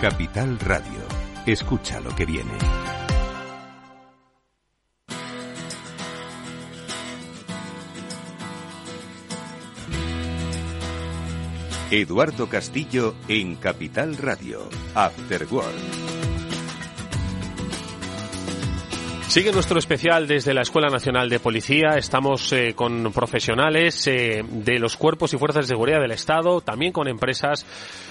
[0.00, 1.00] Capital Radio.
[1.46, 2.52] Escucha lo que viene.
[11.90, 14.68] Eduardo Castillo en Capital Radio.
[14.94, 16.06] After World.
[19.28, 21.98] Sigue nuestro especial desde la Escuela Nacional de Policía.
[21.98, 26.92] Estamos eh, con profesionales eh, de los cuerpos y fuerzas de seguridad del Estado, también
[26.92, 27.66] con empresas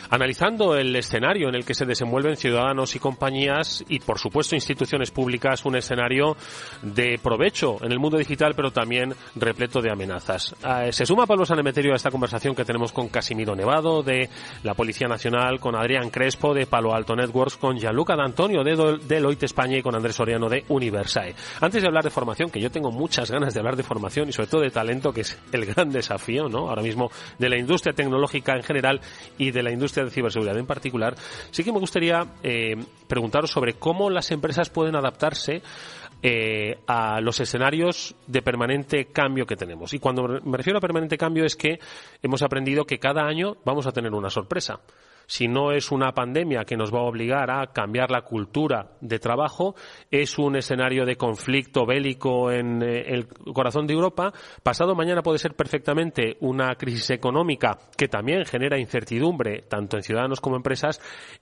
[0.10, 5.12] analizando el escenario en el que se desenvuelven ciudadanos y compañías y, por supuesto, instituciones
[5.12, 6.36] públicas, un escenario
[6.82, 10.56] de provecho en el mundo digital, pero también repleto de amenazas.
[10.64, 14.30] Eh, se suma Pablo Sanemeterio a esta conversación que tenemos con Casimiro Nevado, de
[14.64, 19.44] la Policía Nacional, con Adrián Crespo, de Palo Alto Networks, con Gianluca D'Antonio, de Deloitte
[19.44, 21.36] España y con Andrés Soriano, de Universae.
[21.62, 24.32] Antes de hablar de formación, que yo tengo muchas ganas de hablar de formación y
[24.32, 26.70] sobre todo de talento, que es el gran desafío, ¿no?
[26.70, 29.02] Ahora mismo de la industria tecnológica en general
[29.38, 31.16] y de la industria de ciberseguridad en particular,
[31.52, 32.76] sí que me gustaría eh,
[33.08, 35.62] preguntaros sobre cómo las empresas pueden adaptarse
[36.22, 39.94] eh, a los escenarios de permanente cambio que tenemos.
[39.94, 41.80] Y cuando me refiero a permanente cambio es que
[42.24, 44.80] hemos aprendido que cada año vamos a tener una sorpresa
[45.28, 49.20] si no es una pandemia que nos va a obligar a cambiar la cultura de
[49.20, 49.76] trabajo,
[50.12, 54.34] es un escenario de conflicto bélico en eh, el corazón de Europa,
[54.64, 60.42] pasado mañana puede ser perfectamente una crisis económica que también genera incertidumbre tanto en ciudadanos
[60.42, 61.00] como empresas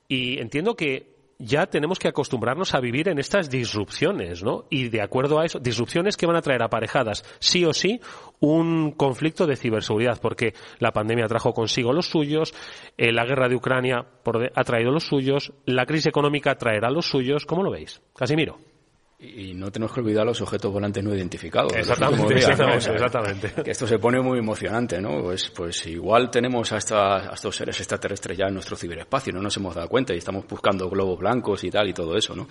[0.07, 1.12] y entiendo que
[1.43, 4.65] ya tenemos que acostumbrarnos a vivir en estas disrupciones, ¿no?
[4.69, 7.99] Y de acuerdo a eso, disrupciones que van a traer aparejadas, sí o sí,
[8.39, 12.53] un conflicto de ciberseguridad, porque la pandemia trajo consigo los suyos,
[12.97, 14.05] eh, la guerra de Ucrania
[14.55, 17.45] ha traído los suyos, la crisis económica traerá los suyos.
[17.45, 18.01] ¿Cómo lo veis?
[18.15, 18.72] Casimiro.
[19.19, 21.73] Y no tenemos que olvidar los objetos volantes no identificados.
[21.73, 25.21] Exactamente, exactamente, Que esto se pone muy emocionante, ¿no?
[25.21, 29.55] Pues, pues igual tenemos a, a, estos seres extraterrestres ya en nuestro ciberespacio, no nos
[29.55, 32.47] hemos dado cuenta y estamos buscando globos blancos y tal y todo eso, ¿no?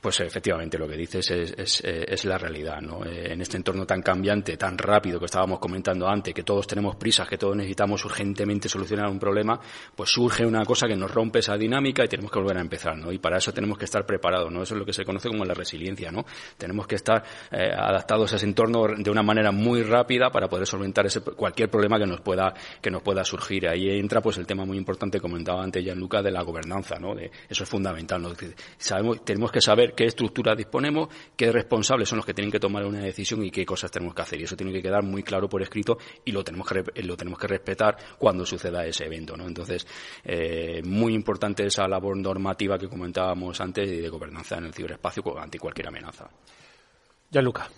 [0.00, 3.04] Pues efectivamente lo que dices es, es, es la realidad, ¿no?
[3.04, 6.94] Eh, en este entorno tan cambiante, tan rápido que estábamos comentando antes, que todos tenemos
[6.94, 9.58] prisas, que todos necesitamos urgentemente solucionar un problema,
[9.96, 12.96] pues surge una cosa que nos rompe esa dinámica y tenemos que volver a empezar,
[12.96, 13.10] ¿no?
[13.10, 14.62] Y para eso tenemos que estar preparados, ¿no?
[14.62, 16.24] Eso es lo que se conoce como la resiliencia, ¿no?
[16.56, 20.66] Tenemos que estar eh, adaptados a ese entorno de una manera muy rápida para poder
[20.68, 23.68] solventar ese, cualquier problema que nos pueda que nos pueda surgir.
[23.68, 27.18] Ahí entra pues el tema muy importante comentaba antes Gianluca de la gobernanza, ¿no?
[27.18, 28.30] Eso es fundamental, ¿no?
[28.76, 32.84] Sabemos, tenemos que saber qué estructura disponemos, qué responsables son los que tienen que tomar
[32.84, 34.40] una decisión y qué cosas tenemos que hacer.
[34.40, 37.38] Y eso tiene que quedar muy claro por escrito y lo tenemos que, lo tenemos
[37.38, 39.36] que respetar cuando suceda ese evento.
[39.36, 39.46] ¿no?
[39.46, 39.86] Entonces,
[40.24, 45.58] eh, muy importante esa labor normativa que comentábamos antes de gobernanza en el ciberespacio ante
[45.58, 46.28] cualquier amenaza.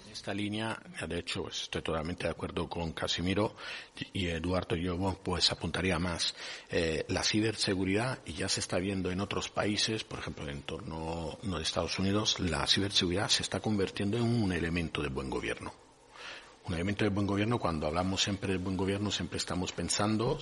[0.07, 3.57] En esta línea, de hecho, estoy totalmente de acuerdo con Casimiro
[4.13, 6.37] y Eduardo y yo, pues apuntaría más.
[6.71, 11.37] Eh, la ciberseguridad, y ya se está viendo en otros países, por ejemplo, en entorno
[11.43, 15.90] no de Estados Unidos, la ciberseguridad se está convirtiendo en un elemento de buen gobierno
[16.71, 20.39] un elemento de buen gobierno, cuando hablamos siempre de buen gobierno, siempre estamos pensando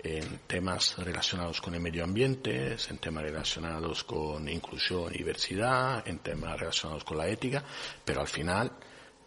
[0.00, 6.18] en temas relacionados con el medio ambiente, en temas relacionados con inclusión y diversidad, en
[6.18, 7.62] temas relacionados con la ética,
[8.04, 8.72] pero al final,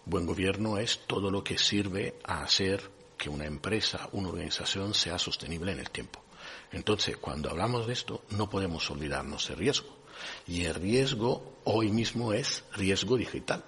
[0.04, 2.82] buen gobierno es todo lo que sirve a hacer
[3.18, 6.22] que una empresa, una organización sea sostenible en el tiempo.
[6.74, 9.96] Entonces, cuando hablamos de esto, no podemos olvidarnos del riesgo.
[10.48, 13.64] Y el riesgo hoy mismo es riesgo digital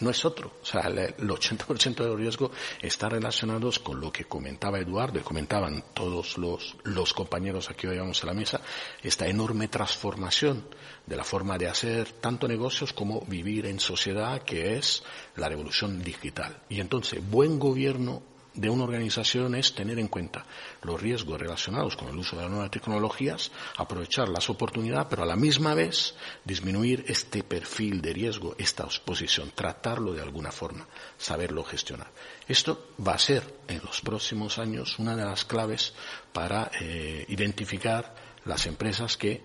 [0.00, 0.52] no es otro.
[0.62, 5.22] O sea, el 80% de los riesgos está relacionados con lo que comentaba Eduardo y
[5.22, 8.60] comentaban todos los, los compañeros aquí hoy vamos a la mesa,
[9.02, 10.64] esta enorme transformación
[11.06, 15.02] de la forma de hacer tanto negocios como vivir en sociedad, que es
[15.36, 16.62] la revolución digital.
[16.68, 18.22] Y entonces, buen gobierno
[18.60, 20.44] de una organización es tener en cuenta
[20.82, 25.26] los riesgos relacionados con el uso de las nuevas tecnologías, aprovechar las oportunidades, pero a
[25.26, 31.64] la misma vez disminuir este perfil de riesgo, esta exposición, tratarlo de alguna forma, saberlo
[31.64, 32.10] gestionar.
[32.46, 35.94] Esto va a ser en los próximos años una de las claves
[36.32, 39.42] para eh, identificar las empresas que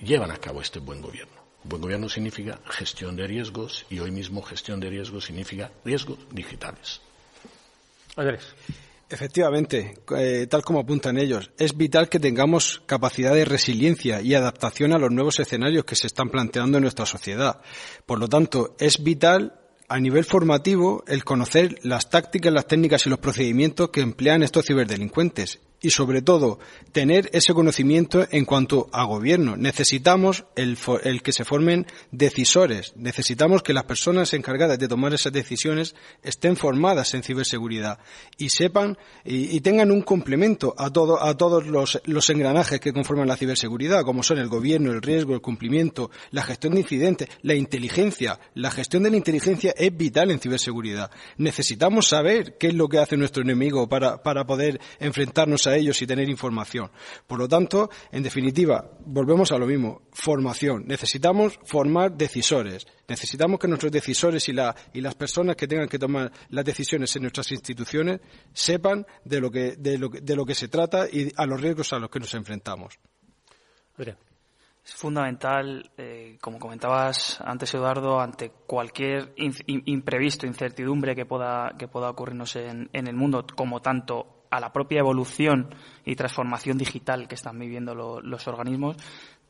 [0.00, 1.36] llevan a cabo este buen gobierno.
[1.62, 7.02] Buen gobierno significa gestión de riesgos y hoy mismo gestión de riesgos significa riesgos digitales.
[9.08, 14.92] Efectivamente, eh, tal como apuntan ellos, es vital que tengamos capacidad de resiliencia y adaptación
[14.92, 17.60] a los nuevos escenarios que se están planteando en nuestra sociedad.
[18.04, 23.10] Por lo tanto, es vital a nivel formativo el conocer las tácticas, las técnicas y
[23.10, 26.58] los procedimientos que emplean estos ciberdelincuentes y sobre todo
[26.92, 29.56] tener ese conocimiento en cuanto a gobierno.
[29.56, 30.76] Necesitamos el,
[31.22, 37.14] que se formen decisores, necesitamos que las personas encargadas de tomar esas decisiones estén formadas
[37.14, 37.98] en ciberseguridad
[38.38, 43.26] y sepan y, tengan un complemento a, todo, a todos los, los, engranajes que conforman
[43.26, 47.54] la ciberseguridad, como son el gobierno, el riesgo, el cumplimiento, la gestión de incidentes, la
[47.54, 48.38] inteligencia.
[48.54, 51.10] La gestión de la inteligencia es vital en ciberseguridad.
[51.36, 56.00] Necesitamos saber qué es lo que hace nuestro enemigo para, para poder enfrentarnos a ellos
[56.02, 56.90] y tener información.
[57.26, 60.84] Por lo tanto, en definitiva, volvemos a lo mismo, formación.
[60.86, 62.86] Necesitamos formar decisores.
[63.08, 67.50] Necesitamos que nuestros decisores y, las personas que tengan que tomar las decisiones en nuestras
[67.52, 68.20] instituciones
[68.52, 72.10] sepan de lo que, de lo, que se trata y a los riesgos a los
[72.10, 72.98] que nos enfrentamos.
[74.86, 82.10] Es fundamental, eh, como comentabas antes, Eduardo, ante cualquier imprevisto, incertidumbre que pueda, que pueda
[82.10, 87.34] ocurrirnos en, en el mundo, como tanto a la propia evolución y transformación digital que
[87.34, 88.96] están viviendo los organismos,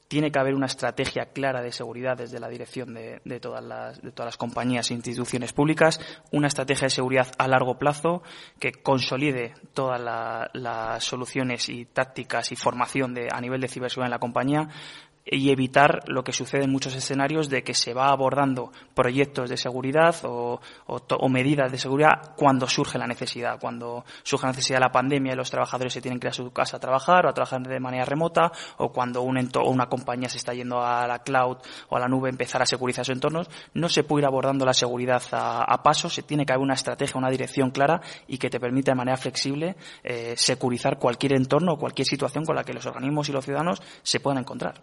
[0.09, 4.91] tiene que haber una estrategia clara de seguridad desde la dirección de, todas las, compañías
[4.91, 8.23] e instituciones públicas, una estrategia de seguridad a largo plazo
[8.61, 10.01] que consolide todas
[10.53, 14.69] las soluciones y tácticas y formación a nivel de ciberseguridad en la compañía,
[15.29, 19.57] y evitar lo que sucede en muchos escenarios de que se va abordando proyectos de
[19.57, 20.61] seguridad o,
[21.29, 25.37] medidas de seguridad cuando surge la necesidad, cuando surge la necesidad de la pandemia y
[25.37, 27.81] los trabajadores se tienen que ir a su casa a trabajar o a trabajar de
[27.81, 31.59] manera remota o cuando un o una compañía se está yendo a la cloud
[31.89, 34.73] o a la nube empezar a securizar sus entornos, no se puede ir abordando la
[34.73, 38.49] seguridad a, a paso, se tiene que haber una estrategia, una dirección clara y que
[38.49, 42.73] te permita de manera flexible eh, securizar cualquier entorno o cualquier situación con la que
[42.73, 44.83] los organismos y los ciudadanos se puedan encontrar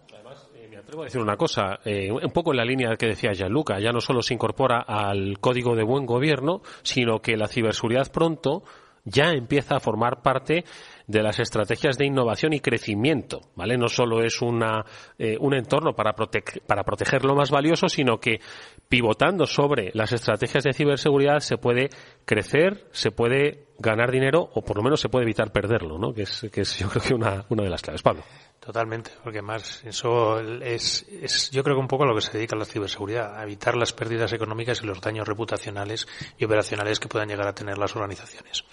[1.02, 4.00] a decir una cosa, eh, un poco en la línea que decía Gianluca, ya no
[4.00, 8.64] solo se incorpora al código de buen gobierno, sino que la ciberseguridad pronto
[9.06, 10.64] ya empieza a formar parte
[11.08, 13.78] de las estrategias de innovación y crecimiento, ¿vale?
[13.78, 14.86] No solo es una,
[15.18, 18.40] eh, un entorno para, para proteger lo más valioso, sino que
[18.88, 21.90] pivotando sobre las estrategias de ciberseguridad se puede
[22.26, 26.14] crecer, se puede ganar dinero o por lo menos se puede evitar perderlo, ¿no?
[26.14, 28.02] Que es, que es yo creo que una, una de las claves.
[28.02, 28.24] Pablo.
[28.64, 32.32] Totalmente, porque más eso es, es, yo creo que un poco a lo que se
[32.32, 37.10] dedica la ciberseguridad, a evitar las pérdidas económicas y los daños reputacionales y operacionales que
[37.10, 38.64] puedan llegar a tener las organizaciones.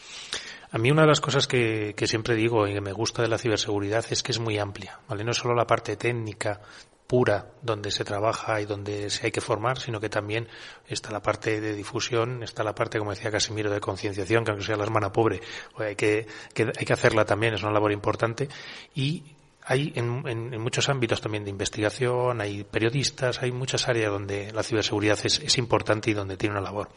[0.70, 3.28] A mí una de las cosas que, que siempre digo y que me gusta de
[3.28, 5.24] la ciberseguridad es que es muy amplia, ¿vale?
[5.24, 6.60] No es solo la parte técnica
[7.08, 10.46] pura donde se trabaja y donde se hay que formar, sino que también
[10.86, 14.64] está la parte de difusión, está la parte, como decía Casimiro, de concienciación, que aunque
[14.64, 15.40] sea la hermana pobre,
[15.74, 18.48] pues hay que, que, hay que hacerla también, es una labor importante,
[18.94, 19.24] y
[19.70, 24.64] hay en, en, muchos ámbitos también de investigación, hay periodistas, hay muchas áreas donde la
[24.64, 26.88] ciberseguridad es, es, importante y donde tiene una labor.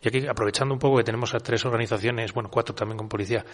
[0.00, 3.44] Y aquí, aprovechando un poco que tenemos a tres organizaciones, bueno, cuatro también con policía,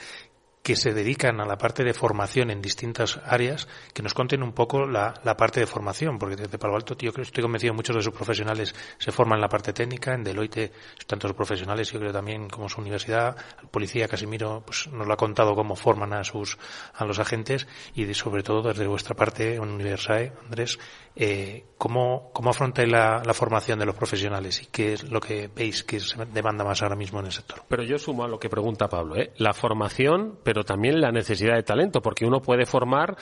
[0.63, 4.53] que se dedican a la parte de formación en distintas áreas, que nos conten un
[4.53, 7.97] poco la, la parte de formación, porque desde Palo Alto yo creo, estoy convencido muchos
[7.97, 10.73] de sus profesionales se forman en la parte técnica, en Deloitte,
[11.07, 15.17] tantos profesionales, yo creo también como su universidad, el policía Casimiro pues, nos lo ha
[15.17, 16.59] contado cómo forman a sus
[16.95, 20.79] a los agentes y de, sobre todo desde vuestra parte Universae, Andrés,
[21.17, 25.49] eh, ¿cómo, cómo afrontáis la, la, formación de los profesionales y qué es lo que
[25.49, 27.63] veis que se demanda más ahora mismo en el sector?
[27.69, 29.33] Pero yo sumo a lo que pregunta Pablo, ¿eh?
[29.37, 33.17] la formación, pero también la necesidad de talento, porque uno puede formar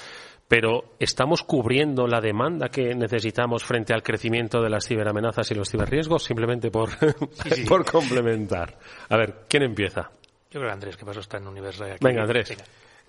[0.48, 5.70] pero estamos cubriendo la demanda que necesitamos frente al crecimiento de las ciberamenazas y los
[5.70, 6.88] ciberriesgos simplemente por,
[7.68, 8.78] por complementar.
[9.10, 10.10] A ver, ¿quién empieza?
[10.50, 11.90] Yo creo que Andrés, que pasó está en Universal.
[11.90, 11.98] Aquí.
[12.02, 12.56] Venga, Andrés.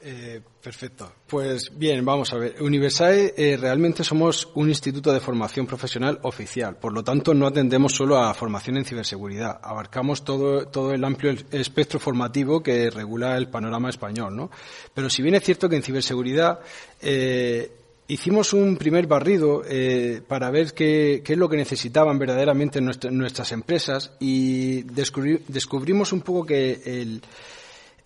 [0.02, 1.12] Eh, perfecto.
[1.28, 2.62] Pues bien, vamos a ver.
[2.62, 6.78] Universae eh, realmente somos un instituto de formación profesional oficial.
[6.78, 9.60] Por lo tanto, no atendemos solo a formación en ciberseguridad.
[9.62, 14.50] Abarcamos todo, todo el amplio espectro formativo que regula el panorama español, ¿no?
[14.94, 16.60] Pero si bien es cierto que en ciberseguridad
[17.02, 17.70] eh,
[18.08, 23.52] hicimos un primer barrido eh, para ver qué, qué, es lo que necesitaban verdaderamente nuestras
[23.52, 27.22] empresas y descubrimos un poco que el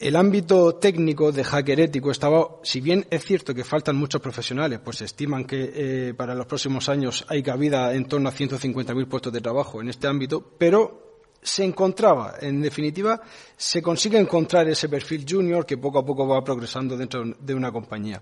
[0.04, 4.82] el ámbito técnico de hacker ético estaba, si bien es cierto que faltan muchos profesionales,
[4.84, 9.08] pues se estiman que eh, para los próximos años hay cabida en torno a 150.000
[9.08, 13.22] puestos de trabajo en este ámbito, pero se encontraba, en definitiva,
[13.56, 17.72] se consigue encontrar ese perfil junior que poco a poco va progresando dentro de una
[17.72, 18.22] compañía.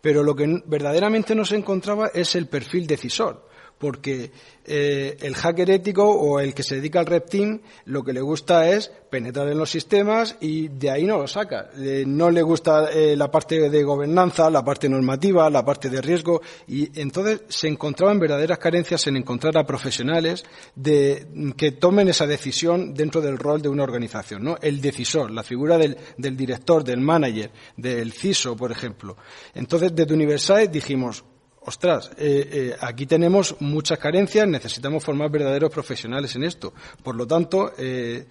[0.00, 3.48] Pero lo que verdaderamente no se encontraba es el perfil decisor
[3.78, 4.30] porque
[4.64, 8.20] eh, el hacker ético o el que se dedica al red team lo que le
[8.20, 11.70] gusta es penetrar en los sistemas y de ahí no lo saca.
[11.78, 16.00] Eh, no le gusta eh, la parte de gobernanza, la parte normativa, la parte de
[16.00, 22.26] riesgo y entonces se encontraban verdaderas carencias en encontrar a profesionales de, que tomen esa
[22.26, 24.56] decisión dentro del rol de una organización, ¿no?
[24.60, 29.16] El decisor, la figura del, del director, del manager, del CISO, por ejemplo.
[29.54, 31.24] Entonces, desde Universal dijimos,
[31.66, 36.72] ostras, eh, eh, aquí tenemos muchas carencias, necesitamos formar verdaderos profesionales en esto.
[37.02, 38.26] Por lo tanto, eh,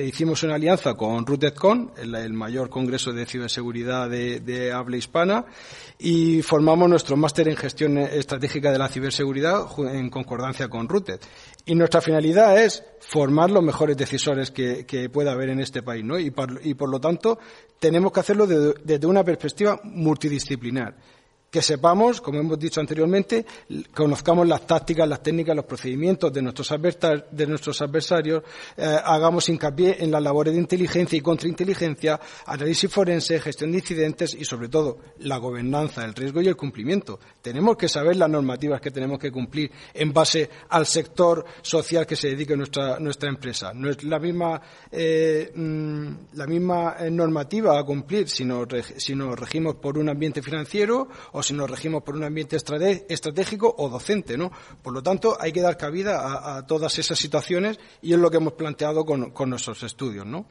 [0.00, 5.44] hicimos una alianza con RootedCon, el, mayor congreso de ciberseguridad de, habla hispana,
[5.98, 11.20] y formamos nuestro máster en gestión estratégica de la ciberseguridad en concordancia con Rooted.
[11.66, 16.18] Y nuestra finalidad es formar los mejores decisores que, pueda haber en este país, ¿no?
[16.18, 17.38] Y por, lo tanto,
[17.78, 20.96] tenemos que hacerlo desde una perspectiva multidisciplinar
[21.52, 23.44] que sepamos, como hemos dicho anteriormente,
[23.94, 26.72] conozcamos las tácticas, las técnicas, los procedimientos de nuestros,
[27.82, 28.42] adversarios,
[28.74, 34.32] eh, hagamos hincapié en las labores de inteligencia y contrainteligencia, análisis forense, gestión de incidentes
[34.32, 37.20] y, sobre todo, la gobernanza, el riesgo y el cumplimiento.
[37.42, 42.16] Tenemos que saber las normativas que tenemos que cumplir en base al sector social que
[42.16, 43.74] se dedique nuestra, nuestra empresa.
[43.74, 44.58] No es la misma,
[44.90, 50.08] eh, mm, la misma eh, normativa a cumplir si nos, si nos regimos por un
[50.08, 54.50] ambiente financiero o si nos regimos por un ambiente estratégico o docente, ¿no?
[54.82, 58.36] Por lo tanto, hay que dar cabida a, todas esas situaciones y es lo que
[58.36, 60.46] hemos planteado con, con nuestros estudios, ¿no?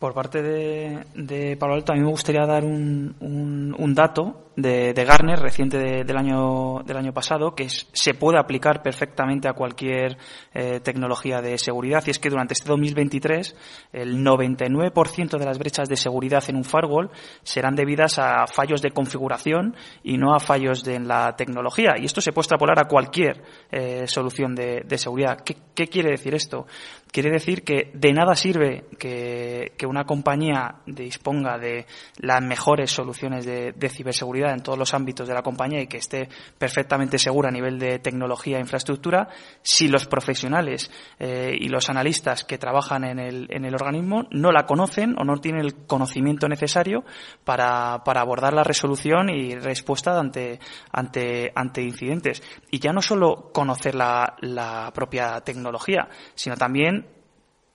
[0.00, 5.38] Por parte de, de Palo Alto, a mí me gustaría dar un, dato de, Garner
[5.38, 10.16] reciente del, año, del año pasado que se puede aplicar perfectamente a cualquier
[10.54, 13.54] eh, tecnología de seguridad y es que durante este 2023
[13.92, 17.10] el 99% de las brechas de seguridad en un firewall
[17.42, 21.96] serán debidas a fallos de configuración y no a fallos de, en la tecnología.
[21.98, 25.42] Y esto se puede extrapolar a cualquier eh, solución de, seguridad.
[25.44, 26.66] ¿Qué, ¿Qué quiere decir esto?
[27.12, 31.84] Quiere decir que de nada sirve que, que una compañía disponga de
[32.18, 36.28] las mejores soluciones de, ciberseguridad en todos los ámbitos de la compañía y que esté
[36.56, 39.28] perfectamente segura a nivel de tecnología e infraestructura,
[39.62, 44.52] si los profesionales eh, y los analistas que trabajan en el, en el organismo no
[44.52, 47.04] la conocen o no tienen el conocimiento necesario
[47.44, 50.60] para, abordar la resolución y respuesta ante,
[50.92, 52.42] ante, ante incidentes.
[52.70, 57.19] Y ya no solo conocer la propia tecnología, sino también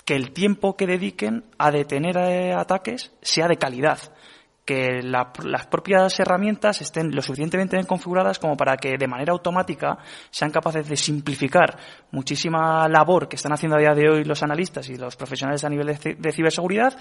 [0.06, 4.00] que el tiempo que dediquen a detener eh, ataques sea de calidad,
[4.64, 10.00] que las propias herramientas estén lo suficientemente bien configuradas como para que de manera automática
[10.32, 11.78] sean capaces de simplificar
[12.12, 15.70] muchísima labor que están haciendo a día de hoy los analistas y los profesionales a
[15.70, 16.98] nivel de ciberseguridad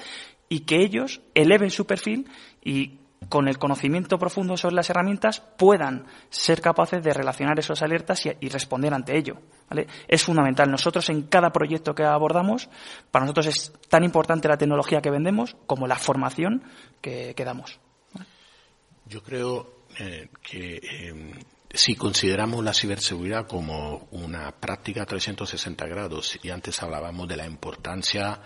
[0.48, 2.28] y que ellos eleven su perfil
[2.62, 2.98] y
[3.28, 8.48] con el conocimiento profundo sobre las herramientas puedan ser capaces de relacionar esas alertas y,
[8.48, 9.36] responder ante ello.
[10.08, 10.70] Es fundamental.
[10.70, 12.68] Nosotros en cada proyecto que abordamos,
[13.10, 16.62] para nosotros es tan importante la tecnología que vendemos como la formación
[17.00, 17.78] que, damos.
[19.06, 21.32] Yo creo eh, que em,
[21.70, 28.40] si consideramos la ciberseguridad como una práctica 360 grados, y antes hablábamos de la importancia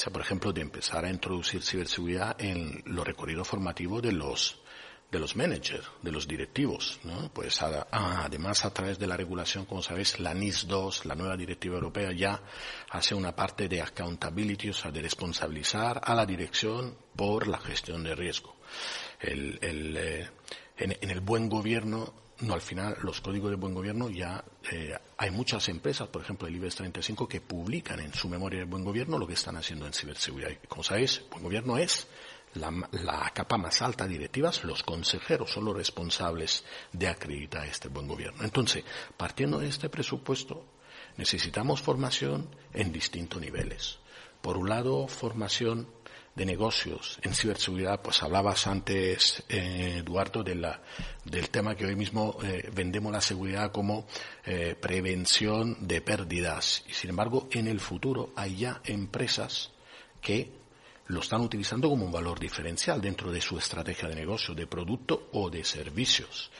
[0.00, 4.60] sea, por ejemplo, de empezar a introducir ciberseguridad en los recorridos formativos de los
[5.10, 7.32] de los managers, de los directivos, ¿no?
[7.32, 11.74] Pues además a través de la regulación, como sabéis, la NIS 2, la nueva directiva
[11.74, 12.40] europea, ya
[12.90, 18.04] hace una parte de accountability, o sea, de responsabilizar a la dirección por la gestión
[18.04, 18.54] de riesgo.
[19.18, 20.30] El, el, eh,
[20.76, 24.96] en, en, el buen gobierno no, al final los códigos de buen gobierno ya eh,
[25.16, 28.84] hay muchas empresas, por ejemplo el IBEX 35, que publican en su memoria de buen
[28.84, 30.50] gobierno lo que están haciendo en ciberseguridad.
[30.68, 32.06] como sabéis, buen gobierno es
[32.54, 38.08] la, la, capa más alta directivas, los consejeros son los responsables de acreditar este buen
[38.08, 38.42] gobierno.
[38.42, 38.84] Entonces,
[39.16, 40.64] partiendo de este presupuesto,
[41.16, 43.98] necesitamos formación en distintos niveles.
[44.40, 45.86] Por un lado, formación
[46.34, 52.70] de negocios en ciberseguridad, pues hablabas antes, eh, Eduardo, del tema que hoy mismo eh,
[52.72, 54.06] vendemos la seguridad como
[54.44, 56.84] eh, prevención de pérdidas.
[56.88, 59.70] Y sin embargo, en el futuro hay ya empresas
[60.20, 60.60] que
[61.10, 65.28] lo están utilizando como un valor diferencial dentro de su estrategia de negocio, de producto
[65.32, 66.50] o de servicios.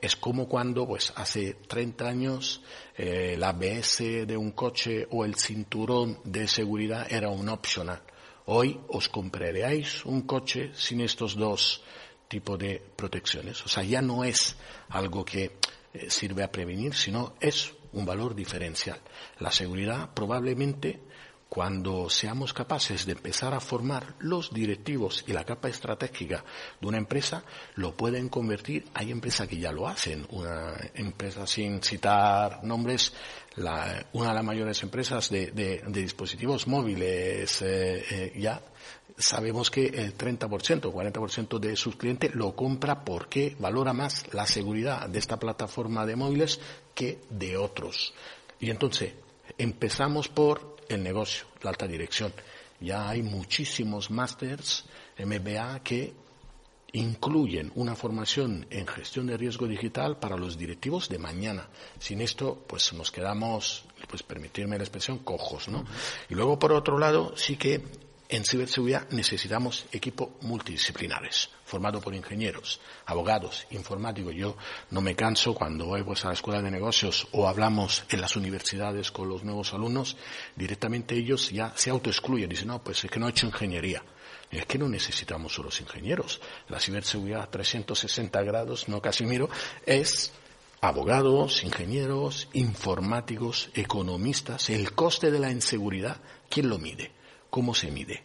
[0.00, 2.62] Es como cuando, pues, hace 30 años,
[2.96, 8.02] eh, la ABS de un coche o el cinturón de seguridad era un opcional.
[8.48, 11.82] Hoy os compraréis un coche sin estos dos
[12.28, 13.64] tipos de protecciones.
[13.66, 14.54] O sea, ya no es
[14.88, 15.58] algo que
[15.92, 19.00] eh, sirve a prevenir, sino es un valor diferencial.
[19.40, 21.00] La seguridad probablemente
[21.48, 26.44] cuando seamos capaces de empezar a formar los directivos y la capa estratégica
[26.80, 27.44] de una empresa,
[27.76, 33.12] lo pueden convertir, hay empresas que ya lo hacen, una empresa sin citar nombres,
[33.56, 38.60] una de las mayores empresas de, dispositivos móviles eh, eh, ya
[39.16, 44.46] sabemos que el 30% o 40% de sus clientes lo compra porque valora más la
[44.46, 46.60] seguridad de esta plataforma de móviles
[46.94, 48.12] que de otros.
[48.60, 49.14] Y entonces
[49.56, 52.32] empezamos por el negocio, la alta dirección.
[52.80, 54.84] Ya hay muchísimos másters
[55.18, 56.12] MBA que
[56.92, 61.68] incluyen una formación en gestión de riesgo digital para los directivos de mañana.
[61.98, 65.84] Sin esto, pues nos quedamos, pues permitirme la expresión, cojos, ¿no?
[66.28, 67.82] Y luego, por otro lado, sí que
[68.28, 74.34] en ciberseguridad necesitamos equipos multidisciplinares, formados por ingenieros, abogados, informáticos.
[74.34, 74.56] Yo
[74.90, 78.34] no me canso cuando voy pues, a la escuela de negocios o hablamos en las
[78.34, 80.16] universidades con los nuevos alumnos,
[80.56, 82.48] directamente ellos ya se autoexcluyen.
[82.48, 84.02] Dicen, no, pues es que no he hecho ingeniería.
[84.50, 86.40] Es que no necesitamos solo ingenieros.
[86.68, 89.48] La ciberseguridad a 360 grados, no Casimiro,
[89.84, 90.32] es
[90.80, 94.70] abogados, ingenieros, informáticos, economistas.
[94.70, 97.16] El coste de la inseguridad, ¿quién lo mide?
[97.56, 98.22] cómo se mide.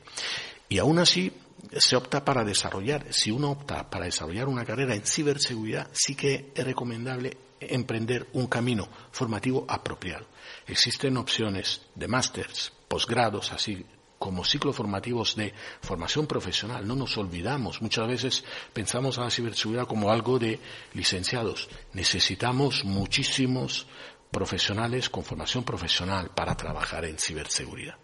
[0.68, 1.32] Y aún así
[1.78, 6.52] se opta para desarrollar, si uno opta para desarrollar una carrera en ciberseguridad, sí que
[6.54, 10.26] es recomendable emprender un camino formativo apropiado.
[10.68, 13.86] Existen opciones de másters, posgrados, así
[14.22, 15.52] como ciclos formativos de
[15.82, 16.88] formación profesional.
[16.88, 20.60] No nos olvidamos, muchas veces pensamos a la ciberseguridad como algo de
[20.94, 21.68] licenciados.
[21.94, 23.88] Necesitamos muchísimos
[24.30, 27.96] profesionales con formación profesional para trabajar en ciberseguridad.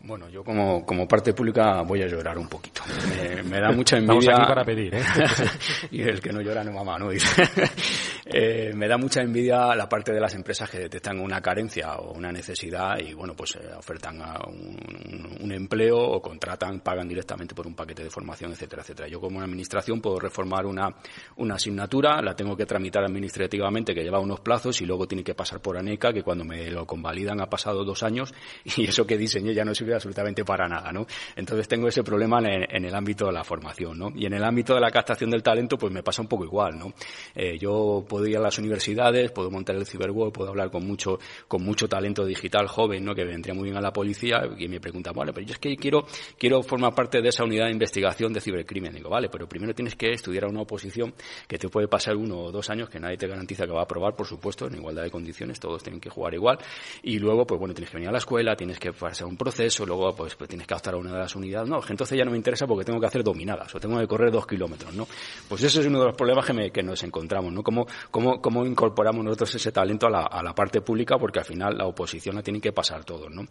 [0.00, 2.82] Bueno, yo como, como parte pública voy a llorar un poquito.
[3.44, 4.14] Me, da mucha envidia.
[4.14, 5.02] Vamos aquí para pedir, ¿eh?
[5.90, 7.10] y el que no llora no mamá, ¿no?
[8.30, 12.12] Eh, me da mucha envidia la parte de las empresas que detectan una carencia o
[12.12, 17.74] una necesidad y, bueno, pues eh, ofertan un, empleo o contratan, pagan directamente por un
[17.74, 19.08] paquete de formación, etcétera, etcétera.
[19.08, 20.94] Yo como administración puedo reformar una,
[21.36, 25.34] una asignatura, la tengo que tramitar administrativamente, que lleva unos plazos y luego tiene que
[25.34, 28.34] pasar por ANECA, que cuando me lo convalidan ha pasado dos años
[28.76, 31.06] y eso que diseñé ya no sirve absolutamente para nada, ¿no?
[31.34, 34.12] Entonces tengo ese problema en, el ámbito de la formación, ¿no?
[34.14, 36.78] Y en el ámbito de la captación del talento, pues me pasa un poco igual,
[36.78, 36.92] ¿no?
[37.34, 41.62] Eh, yo ir a las universidades, puedo montar el Cyberworld, puedo hablar con mucho, con
[41.62, 43.14] mucho talento digital joven, ¿no?
[43.14, 45.76] Que vendría muy bien a la policía y me pregunta, vale, pero yo es que
[45.76, 46.06] quiero,
[46.38, 48.92] quiero formar parte de esa unidad de investigación de cibercrimen.
[48.92, 51.14] Digo, vale, pero primero tienes que estudiar una oposición
[51.46, 53.84] que te puede pasar uno o dos años, que nadie te garantiza que va a
[53.84, 56.58] aprobar, por supuesto, en igualdad de condiciones, todos tienen que jugar igual.
[57.02, 59.84] Y luego, pues bueno, tienes que venir a la escuela, tienes que pasar un proceso,
[59.86, 61.68] luego pues, pues tienes que optar a una de las unidades.
[61.68, 64.30] No, entonces ya no me interesa porque tengo que hacer dominadas o tengo que correr
[64.30, 65.06] dos kilómetros, ¿no?
[65.48, 67.62] Pues ese es uno de los problemas que, que nos encontramos, ¿no?
[67.62, 71.18] ¿Cómo, cómo, incorporamos nosotros ese talento a la, a la, parte pública?
[71.18, 73.42] Porque al final la oposición la tienen que pasar todos, ¿no?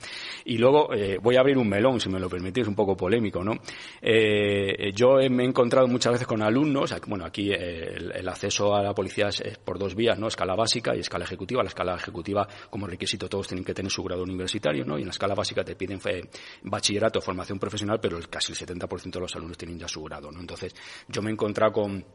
[0.45, 3.43] Y luego eh, voy a abrir un melón, si me lo permitís, un poco polémico,
[3.43, 3.53] ¿no?
[4.01, 8.81] Eh, yo me he encontrado muchas veces con alumnos, bueno, aquí eh, el, acceso a
[8.81, 10.27] la policía es, por dos vías, ¿no?
[10.27, 11.63] Escala básica y escala ejecutiva.
[11.63, 14.97] La escala ejecutiva, como requisito, todos tienen que tener su grado universitario, ¿no?
[14.97, 16.29] Y en la escala básica te piden fe,
[16.63, 20.39] bachillerato, formación profesional, pero casi el 70% de los alumnos tienen ya su grado, ¿no?
[20.39, 20.75] Entonces,
[21.07, 22.05] yo me he encontrado con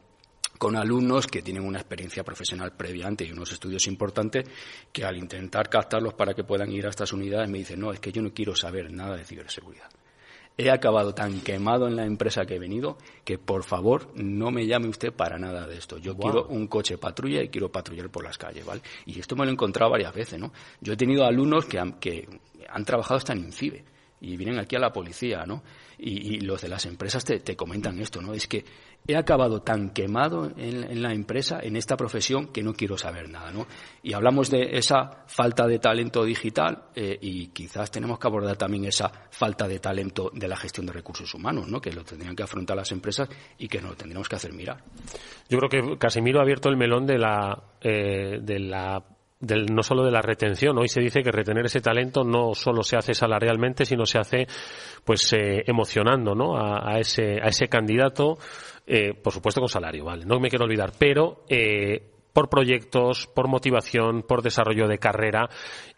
[0.63, 4.45] con alumnos que tienen una experiencia profesional previa antes y unos estudios importantes
[4.93, 7.99] que al intentar captarlos para que puedan ir a estas unidades me dicen, no, es
[7.99, 9.89] que yo no quiero saber nada de ciberseguridad.
[10.57, 14.65] He acabado tan quemado en la empresa que he venido que por favor no me
[14.65, 15.97] llame usted para nada de esto.
[15.97, 18.81] Yo quiero un coche patrulla y quiero patrullar por las calles, ¿vale?
[19.05, 20.53] Y esto me lo he encontrado varias veces, ¿no?
[20.79, 22.25] Yo he tenido alumnos que han, que
[22.69, 23.83] han trabajado hasta en INCIBE
[24.23, 25.63] y vienen aquí a la policía, ¿no?
[25.97, 28.33] Y, los de las empresas te, comentan esto, ¿no?
[28.33, 28.63] Es que
[29.05, 33.51] he acabado tan quemado en, la empresa, en esta profesión, que no quiero saber nada,
[33.51, 33.67] ¿no?
[34.01, 38.85] Y hablamos de esa falta de talento digital eh, y quizás tenemos que abordar también
[38.85, 41.81] esa falta de talento de la gestión de recursos humanos, ¿no?
[41.81, 44.83] Que lo tendrían que afrontar las empresas y que nos lo tendríamos que hacer mirar.
[45.49, 49.03] Yo creo que Casimiro ha abierto el melón de la, eh, de la
[49.43, 50.77] no solo de la retención.
[50.77, 54.47] Hoy se dice que retener ese talento no solo se hace salarialmente, sino se hace
[55.03, 56.57] pues eh, emocionando ¿no?
[56.57, 58.37] a, ese, a ese candidato,
[58.87, 60.25] eh, por supuesto con salario, ¿vale?
[60.25, 65.49] No me quiero olvidar, pero eh, por proyectos, por motivación, por desarrollo de carrera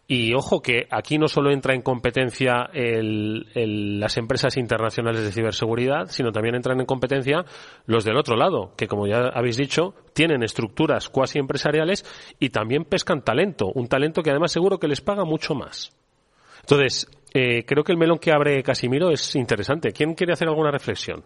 [0.07, 6.31] y ojo que aquí no solo entra en competencia las empresas internacionales de ciberseguridad, sino
[6.31, 7.43] también entran en competencia
[7.87, 12.05] los del otro lado, que como ya habéis dicho, tienen estructuras cuasi empresariales
[12.39, 15.91] y también pescan talento, un talento que además seguro que les paga mucho más.
[16.61, 19.91] Entonces, eh, creo que el melón que abre Casimiro es interesante.
[19.91, 21.23] ¿Quién quiere hacer alguna reflexión?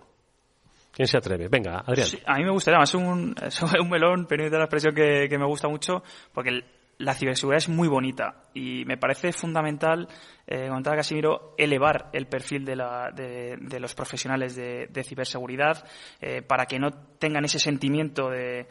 [0.92, 1.48] ¿Quién se atreve?
[1.50, 2.08] Venga, Adrián.
[2.26, 5.46] a mí me gustaría, es un, es un melón, permite la expresión que, que me
[5.46, 6.66] gusta mucho, porque el,
[7.00, 10.08] la ciberseguridad es muy bonita y me parece fundamental,
[10.52, 15.86] eh, comentaba Casimiro, elevar el perfil de, la, de, los profesionales de, ciberseguridad
[16.20, 16.90] eh, para que no
[17.20, 18.66] tengan ese sentimiento de,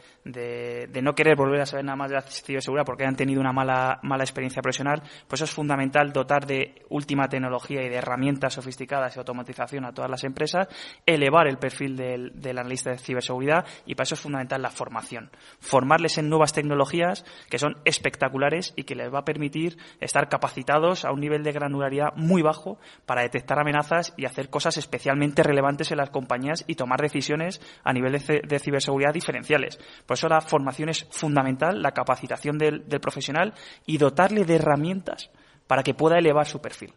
[1.01, 3.97] no querer volver a saber nada más de la ciberseguridad porque han tenido una mala,
[4.03, 5.01] mala experiencia profesional.
[5.25, 10.11] Pues es fundamental dotar de última tecnología y de herramientas sofisticadas y automatización a todas
[10.11, 10.67] las empresas,
[11.05, 15.31] elevar el perfil del, analista de ciberseguridad y para eso es fundamental la formación.
[15.61, 21.05] Formarles en nuevas tecnologías que son espectaculares y que les va a permitir estar capacitados
[21.05, 25.91] a un nivel de granularidad muy bajo para detectar amenazas y hacer cosas especialmente relevantes
[25.91, 29.79] en las compañías y tomar decisiones a nivel de, ciberseguridad diferenciales.
[30.05, 33.53] Por eso la formación es fundamental, la capacitación del profesional
[33.85, 35.29] y dotarle de herramientas
[35.67, 36.93] para que pueda elevar su perfil.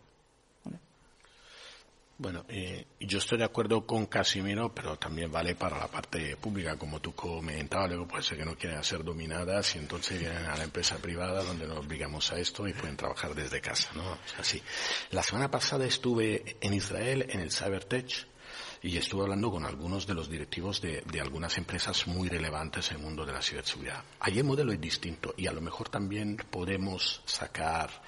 [2.18, 6.76] Bueno, eh, yo estoy de acuerdo con Casimiro, pero también vale para la parte pública,
[6.76, 10.56] como tú comentabas, luego puede ser que no quieran ser dominadas y entonces vienen a
[10.56, 14.18] la empresa privada donde nos obligamos a esto y pueden trabajar desde casa, ¿no?
[14.38, 14.62] Así.
[15.10, 18.32] La semana pasada estuve en Israel en el CyberTech
[18.83, 22.97] y estuve hablando con algunos de los directivos de, de, algunas empresas muy relevantes en
[22.97, 24.03] el mundo de la ciberseguridad.
[24.18, 28.03] Allí el modelo es distinto y a lo mejor también podemos sacar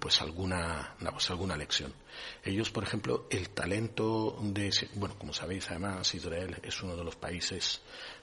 [0.00, 1.94] pues alguna, pues, alguna lección.
[2.42, 7.14] Ellos, por ejemplo, el talento de, bueno, como sabéis, además Israel es uno de los
[7.14, 7.80] países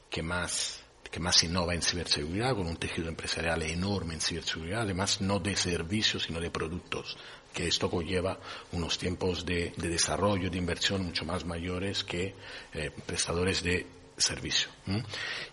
[0.09, 0.81] que más
[1.11, 5.55] que más innova en ciberseguridad, con un tejido empresarial enorme en ciberseguridad, además no de
[5.55, 7.15] servicios, sino de productos
[7.55, 8.37] que esto conlleva
[8.73, 12.35] unos tiempos de, desarrollo, de inversión mucho más mayores que
[12.73, 13.87] eh, prestadores de
[14.17, 14.69] servicio.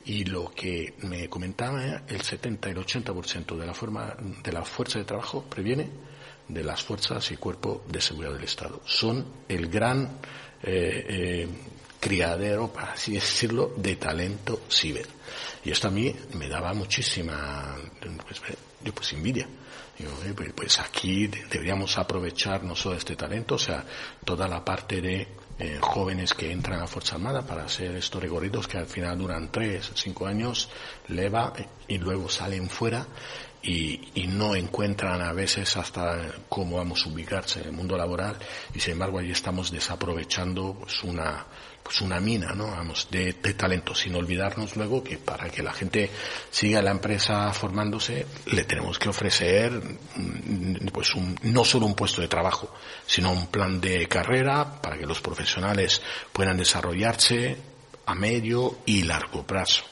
[0.05, 4.99] Y lo que me comentaba, el 70 y el 80% de la, de la fuerza
[4.99, 5.89] de trabajo previene
[6.49, 8.83] de las fuerzas y cuerpo de seguridad del Estado.
[8.85, 10.19] Son el gran
[10.63, 11.49] eh, eh,
[12.01, 15.07] criadero, para así decirlo, de talento ciber.
[15.65, 17.77] Y esto a mí me daba muchísima
[18.27, 18.43] pues,
[18.93, 19.47] pues envidia.
[20.37, 23.85] Pues, pues aquí deberíamos aprovechar no solo este talento, o sea,
[24.25, 25.29] toda la parte de
[25.59, 29.51] eh, jóvenes que entran a Fuerza Armada para hacer estos recorridos que al final duran
[29.53, 30.69] tres, cinco años,
[31.09, 31.53] leva
[31.87, 33.07] y luego salen fuera
[33.63, 38.37] y, y, no encuentran a veces hasta cómo vamos a ubicarse en el mundo laboral
[38.75, 41.47] y sin embargo allí estamos desaprovechando pues una
[41.83, 42.69] pues una mina, ¿no?
[42.69, 46.11] Vamos, de, talento, sin olvidarnos luego que para que la gente
[46.51, 52.21] siga la empresa formándose, le tenemos que ofrecer, mm, pues un, no solo un puesto
[52.21, 52.73] de trabajo,
[53.07, 56.01] sino un plan de carrera para que los profesionales
[56.33, 57.57] puedan desarrollarse
[58.07, 59.85] a medio y largo plazo.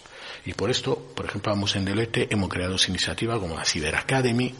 [0.44, 4.54] Y por esto, por ejemplo, vamos en Deloitte, hemos creado iniciativas como la Cyber Academy,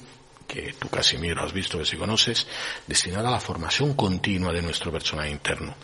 [0.46, 2.46] que tú Casimiro has visto que si conoces,
[2.86, 5.74] destinada a la formación continua de nuestro personal interno.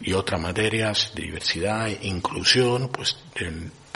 [0.00, 3.16] Y otras materias de diversidad e inclusión, pues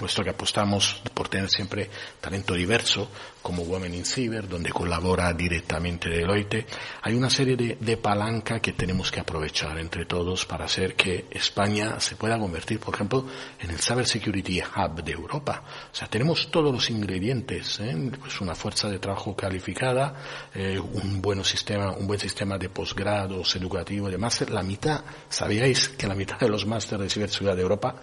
[0.01, 1.91] puesto que apostamos por tener siempre
[2.23, 3.11] talento diverso,
[3.43, 6.65] como Women in Cyber, donde colabora directamente Deloitte,
[7.03, 11.27] hay una serie de, de palanca que tenemos que aprovechar entre todos para hacer que
[11.31, 13.27] España se pueda convertir, por ejemplo,
[13.61, 15.63] en el Cyber Security Hub de Europa.
[15.93, 18.11] O sea, tenemos todos los ingredientes, ¿eh?
[18.19, 20.15] pues una fuerza de trabajo calificada,
[20.55, 24.49] eh, un buen sistema, un buen sistema de posgrados educativos, de máster.
[24.49, 27.97] La mitad, ¿sabíais que la mitad de los másteres de ciberseguridad de Europa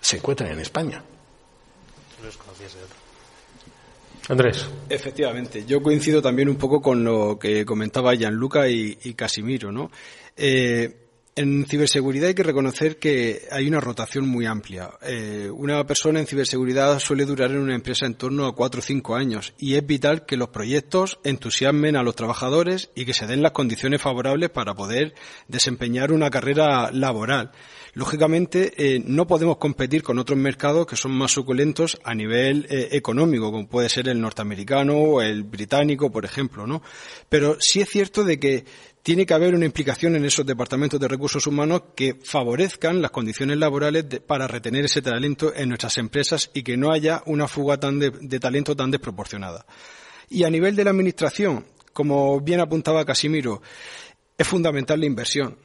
[0.00, 1.02] se encuentran en España.
[4.28, 4.64] Andrés.
[4.88, 9.90] Efectivamente, yo coincido también un poco con lo que comentaba Gianluca y, y Casimiro, ¿no?
[10.36, 11.00] Eh,
[11.36, 14.90] en ciberseguridad hay que reconocer que hay una rotación muy amplia.
[15.02, 18.82] Eh, una persona en ciberseguridad suele durar en una empresa en torno a cuatro o
[18.82, 23.26] cinco años y es vital que los proyectos entusiasmen a los trabajadores y que se
[23.26, 25.14] den las condiciones favorables para poder
[25.48, 27.52] desempeñar una carrera laboral.
[27.94, 32.88] Lógicamente, eh, no podemos competir con otros mercados que son más suculentos a nivel eh,
[32.92, 36.82] económico, como puede ser el norteamericano o el británico, por ejemplo, ¿no?
[37.28, 38.64] Pero sí es cierto de que
[39.02, 43.56] tiene que haber una implicación en esos departamentos de recursos humanos que favorezcan las condiciones
[43.56, 47.98] laborales para retener ese talento en nuestras empresas y que no haya una fuga tan
[47.98, 49.66] de talento tan desproporcionada.
[50.28, 53.62] Y a nivel de la administración, como bien apuntaba Casimiro,
[54.38, 55.56] es fundamental la inversión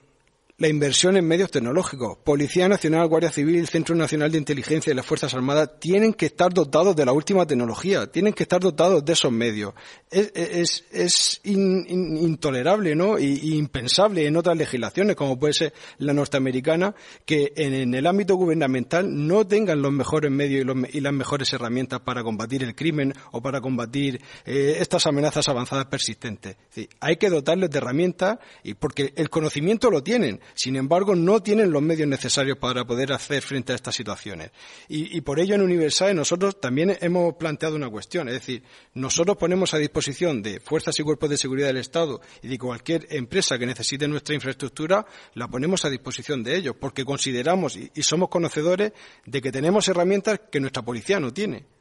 [0.58, 2.18] la inversión en medios tecnológicos.
[2.24, 6.54] Policía Nacional, Guardia Civil, Centro Nacional de Inteligencia y las Fuerzas Armadas tienen que estar
[6.54, 9.74] dotados de la última tecnología, tienen que estar dotados de esos medios.
[10.10, 13.20] Es, intolerable ¿no?
[13.20, 16.96] Y, impensable en otras legislaciones, como puede ser la norteamericana,
[17.26, 22.24] que en, el ámbito gubernamental no tengan los mejores medios y, las mejores herramientas para
[22.24, 26.56] combatir el crimen o para combatir eh, estas amenazas avanzadas persistentes.
[27.02, 31.72] hay que dotarles de herramientas y porque el conocimiento lo tienen Sin embargo, no tienen
[31.72, 34.52] los medios necesarios para poder hacer frente a estas situaciones.
[34.88, 39.74] Y, por ello en Universal nosotros también hemos planteado una cuestión, es decir, nosotros ponemos
[39.74, 43.66] a disposición de fuerzas y cuerpos de seguridad del Estado y de cualquier empresa que
[43.66, 48.92] necesite nuestra infraestructura, la ponemos a disposición de ellos, porque consideramos y somos conocedores
[49.26, 51.75] de que tenemos herramientas que nuestra policía no tiene.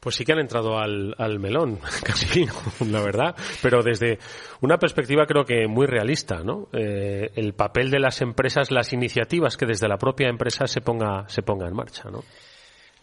[0.00, 2.46] Pues sí que han entrado al, melón, casi,
[2.90, 4.18] la verdad, pero desde
[4.60, 6.68] una perspectiva creo que muy realista, ¿no?
[6.72, 11.28] Eh, el papel de las empresas, las iniciativas que desde la propia empresa se ponga,
[11.28, 12.22] se ponga en marcha, ¿no?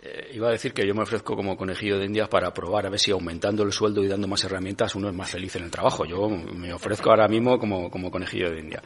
[0.06, 2.90] Eh, iba a decir que yo me ofrezco como conejillo de indias para probar a
[2.90, 5.72] ver si aumentando el sueldo y dando más herramientas uno es más feliz en el
[5.72, 6.04] trabajo.
[6.04, 8.84] Yo me ofrezco ahora mismo como, como conejillo de India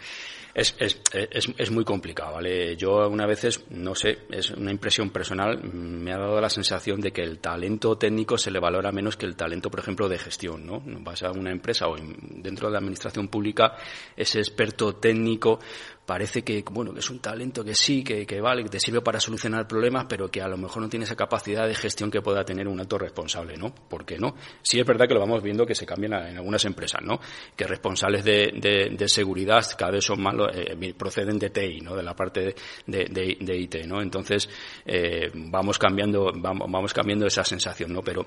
[0.57, 2.75] es, es, es, es, muy complicado, ¿vale?
[2.75, 7.11] Yo una veces, no sé, es una impresión personal, me ha dado la sensación de
[7.11, 10.65] que el talento técnico se le valora menos que el talento, por ejemplo, de gestión,
[10.65, 10.81] ¿no?
[11.01, 13.75] Vas a una empresa o dentro de la administración pública,
[14.15, 15.59] ese experto técnico
[16.07, 19.01] parece que, bueno, que es un talento que sí, que, que, vale, que te sirve
[19.01, 22.21] para solucionar problemas, pero que a lo mejor no tiene esa capacidad de gestión que
[22.21, 23.75] pueda tener un alto responsable, ¿no?
[23.75, 24.33] ¿Por qué no?
[24.61, 27.19] Sí es verdad que lo vamos viendo que se cambian en algunas empresas, ¿no?
[27.57, 31.93] Que responsables de, de, seguridad cada vez son más, eh, proceden de TI, ¿no?
[31.93, 32.55] De la parte
[32.85, 34.01] de, de IT, ¿no?
[34.01, 34.49] Entonces,
[34.85, 38.01] eh, vamos cambiando, vamos, vamos cambiando esa sensación, ¿no?
[38.01, 38.25] Pero,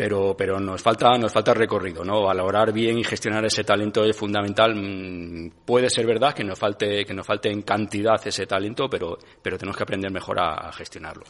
[0.00, 2.22] pero, pero nos falta, nos falta recorrido, ¿no?
[2.22, 4.74] Valorar bien y gestionar ese talento es fundamental.
[4.74, 9.18] Mm, puede ser verdad que nos falte, que nos falte en cantidad ese talento, pero,
[9.42, 11.24] tenemos que aprender mejor a gestionarlo.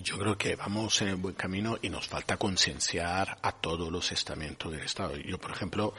[0.00, 4.12] Yo creo que vamos en el buen camino y nos falta concienciar a todos los
[4.12, 5.16] estamentos del Estado.
[5.16, 5.92] Yo, por ejemplo,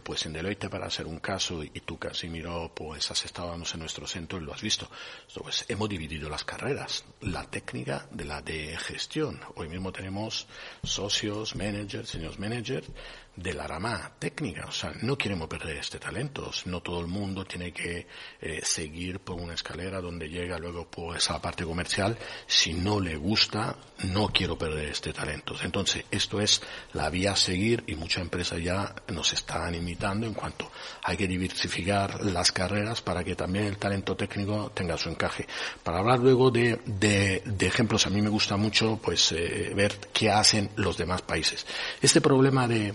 [0.00, 4.06] pues en Deloitte para hacer un caso y tú, Casimiro, pues has estado en nuestro
[4.06, 4.88] centro y lo has visto.
[5.34, 9.40] Pues hemos dividido las carreras, la técnica de la de gestión.
[9.56, 10.46] Hoy mismo tenemos
[10.82, 12.88] socios, managers, señores managers,
[13.36, 14.66] de la rama técnica.
[14.66, 16.50] O sea, no queremos perder este talento.
[16.66, 18.06] No todo el mundo tiene que
[18.40, 22.16] eh, seguir por una escalera donde llega luego pues a la parte comercial.
[22.46, 25.54] Si no le gusta, no quiero perder este talento.
[25.62, 26.62] Entonces, esto es
[26.92, 30.70] la vía a seguir y muchas empresas ya nos están imitando en cuanto
[31.02, 35.46] hay que diversificar las carreras para que también el talento técnico tenga su encaje.
[35.82, 39.98] Para hablar luego de, de, de ejemplos, a mí me gusta mucho pues eh, ver
[40.12, 41.66] qué hacen los demás países.
[42.00, 42.94] Este problema de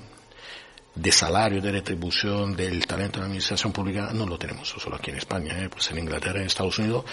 [0.98, 5.12] de salario, de retribución del talento en la administración pública no lo tenemos solo aquí
[5.12, 5.58] en España.
[5.60, 5.70] ¿eh?
[5.70, 7.06] Pues en Inglaterra, en Estados Unidos,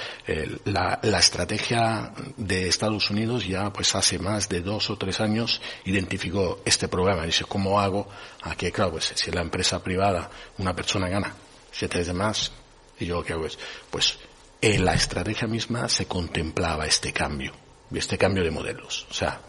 [0.65, 5.61] la, la, estrategia de Estados Unidos ya pues hace más de dos o tres años
[5.85, 7.25] identificó este problema.
[7.25, 8.09] Dice, ¿cómo hago?
[8.43, 11.35] Aquí, claro, pues si la empresa privada una persona gana
[11.71, 12.53] siete veces más,
[12.99, 13.59] y yo qué hago es,
[13.91, 14.19] pues
[14.61, 17.53] en la estrategia misma se contemplaba este cambio,
[17.93, 19.07] este cambio de modelos.
[19.11, 19.41] O sea,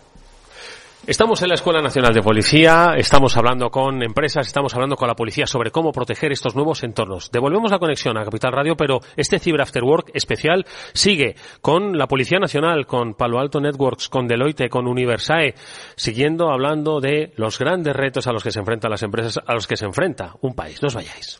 [1.07, 5.13] Estamos en la Escuela Nacional de Policía, estamos hablando con empresas, estamos hablando con la
[5.13, 7.29] policía sobre cómo proteger estos nuevos entornos.
[7.31, 12.07] Devolvemos la conexión a Capital Radio, pero este Cyber After Work especial sigue con la
[12.07, 15.53] Policía Nacional, con Palo Alto Networks, con Deloitte, con Universae,
[15.95, 19.67] siguiendo hablando de los grandes retos a los que se enfrentan las empresas, a los
[19.67, 20.81] que se enfrenta un país.
[20.81, 21.39] No os vayáis.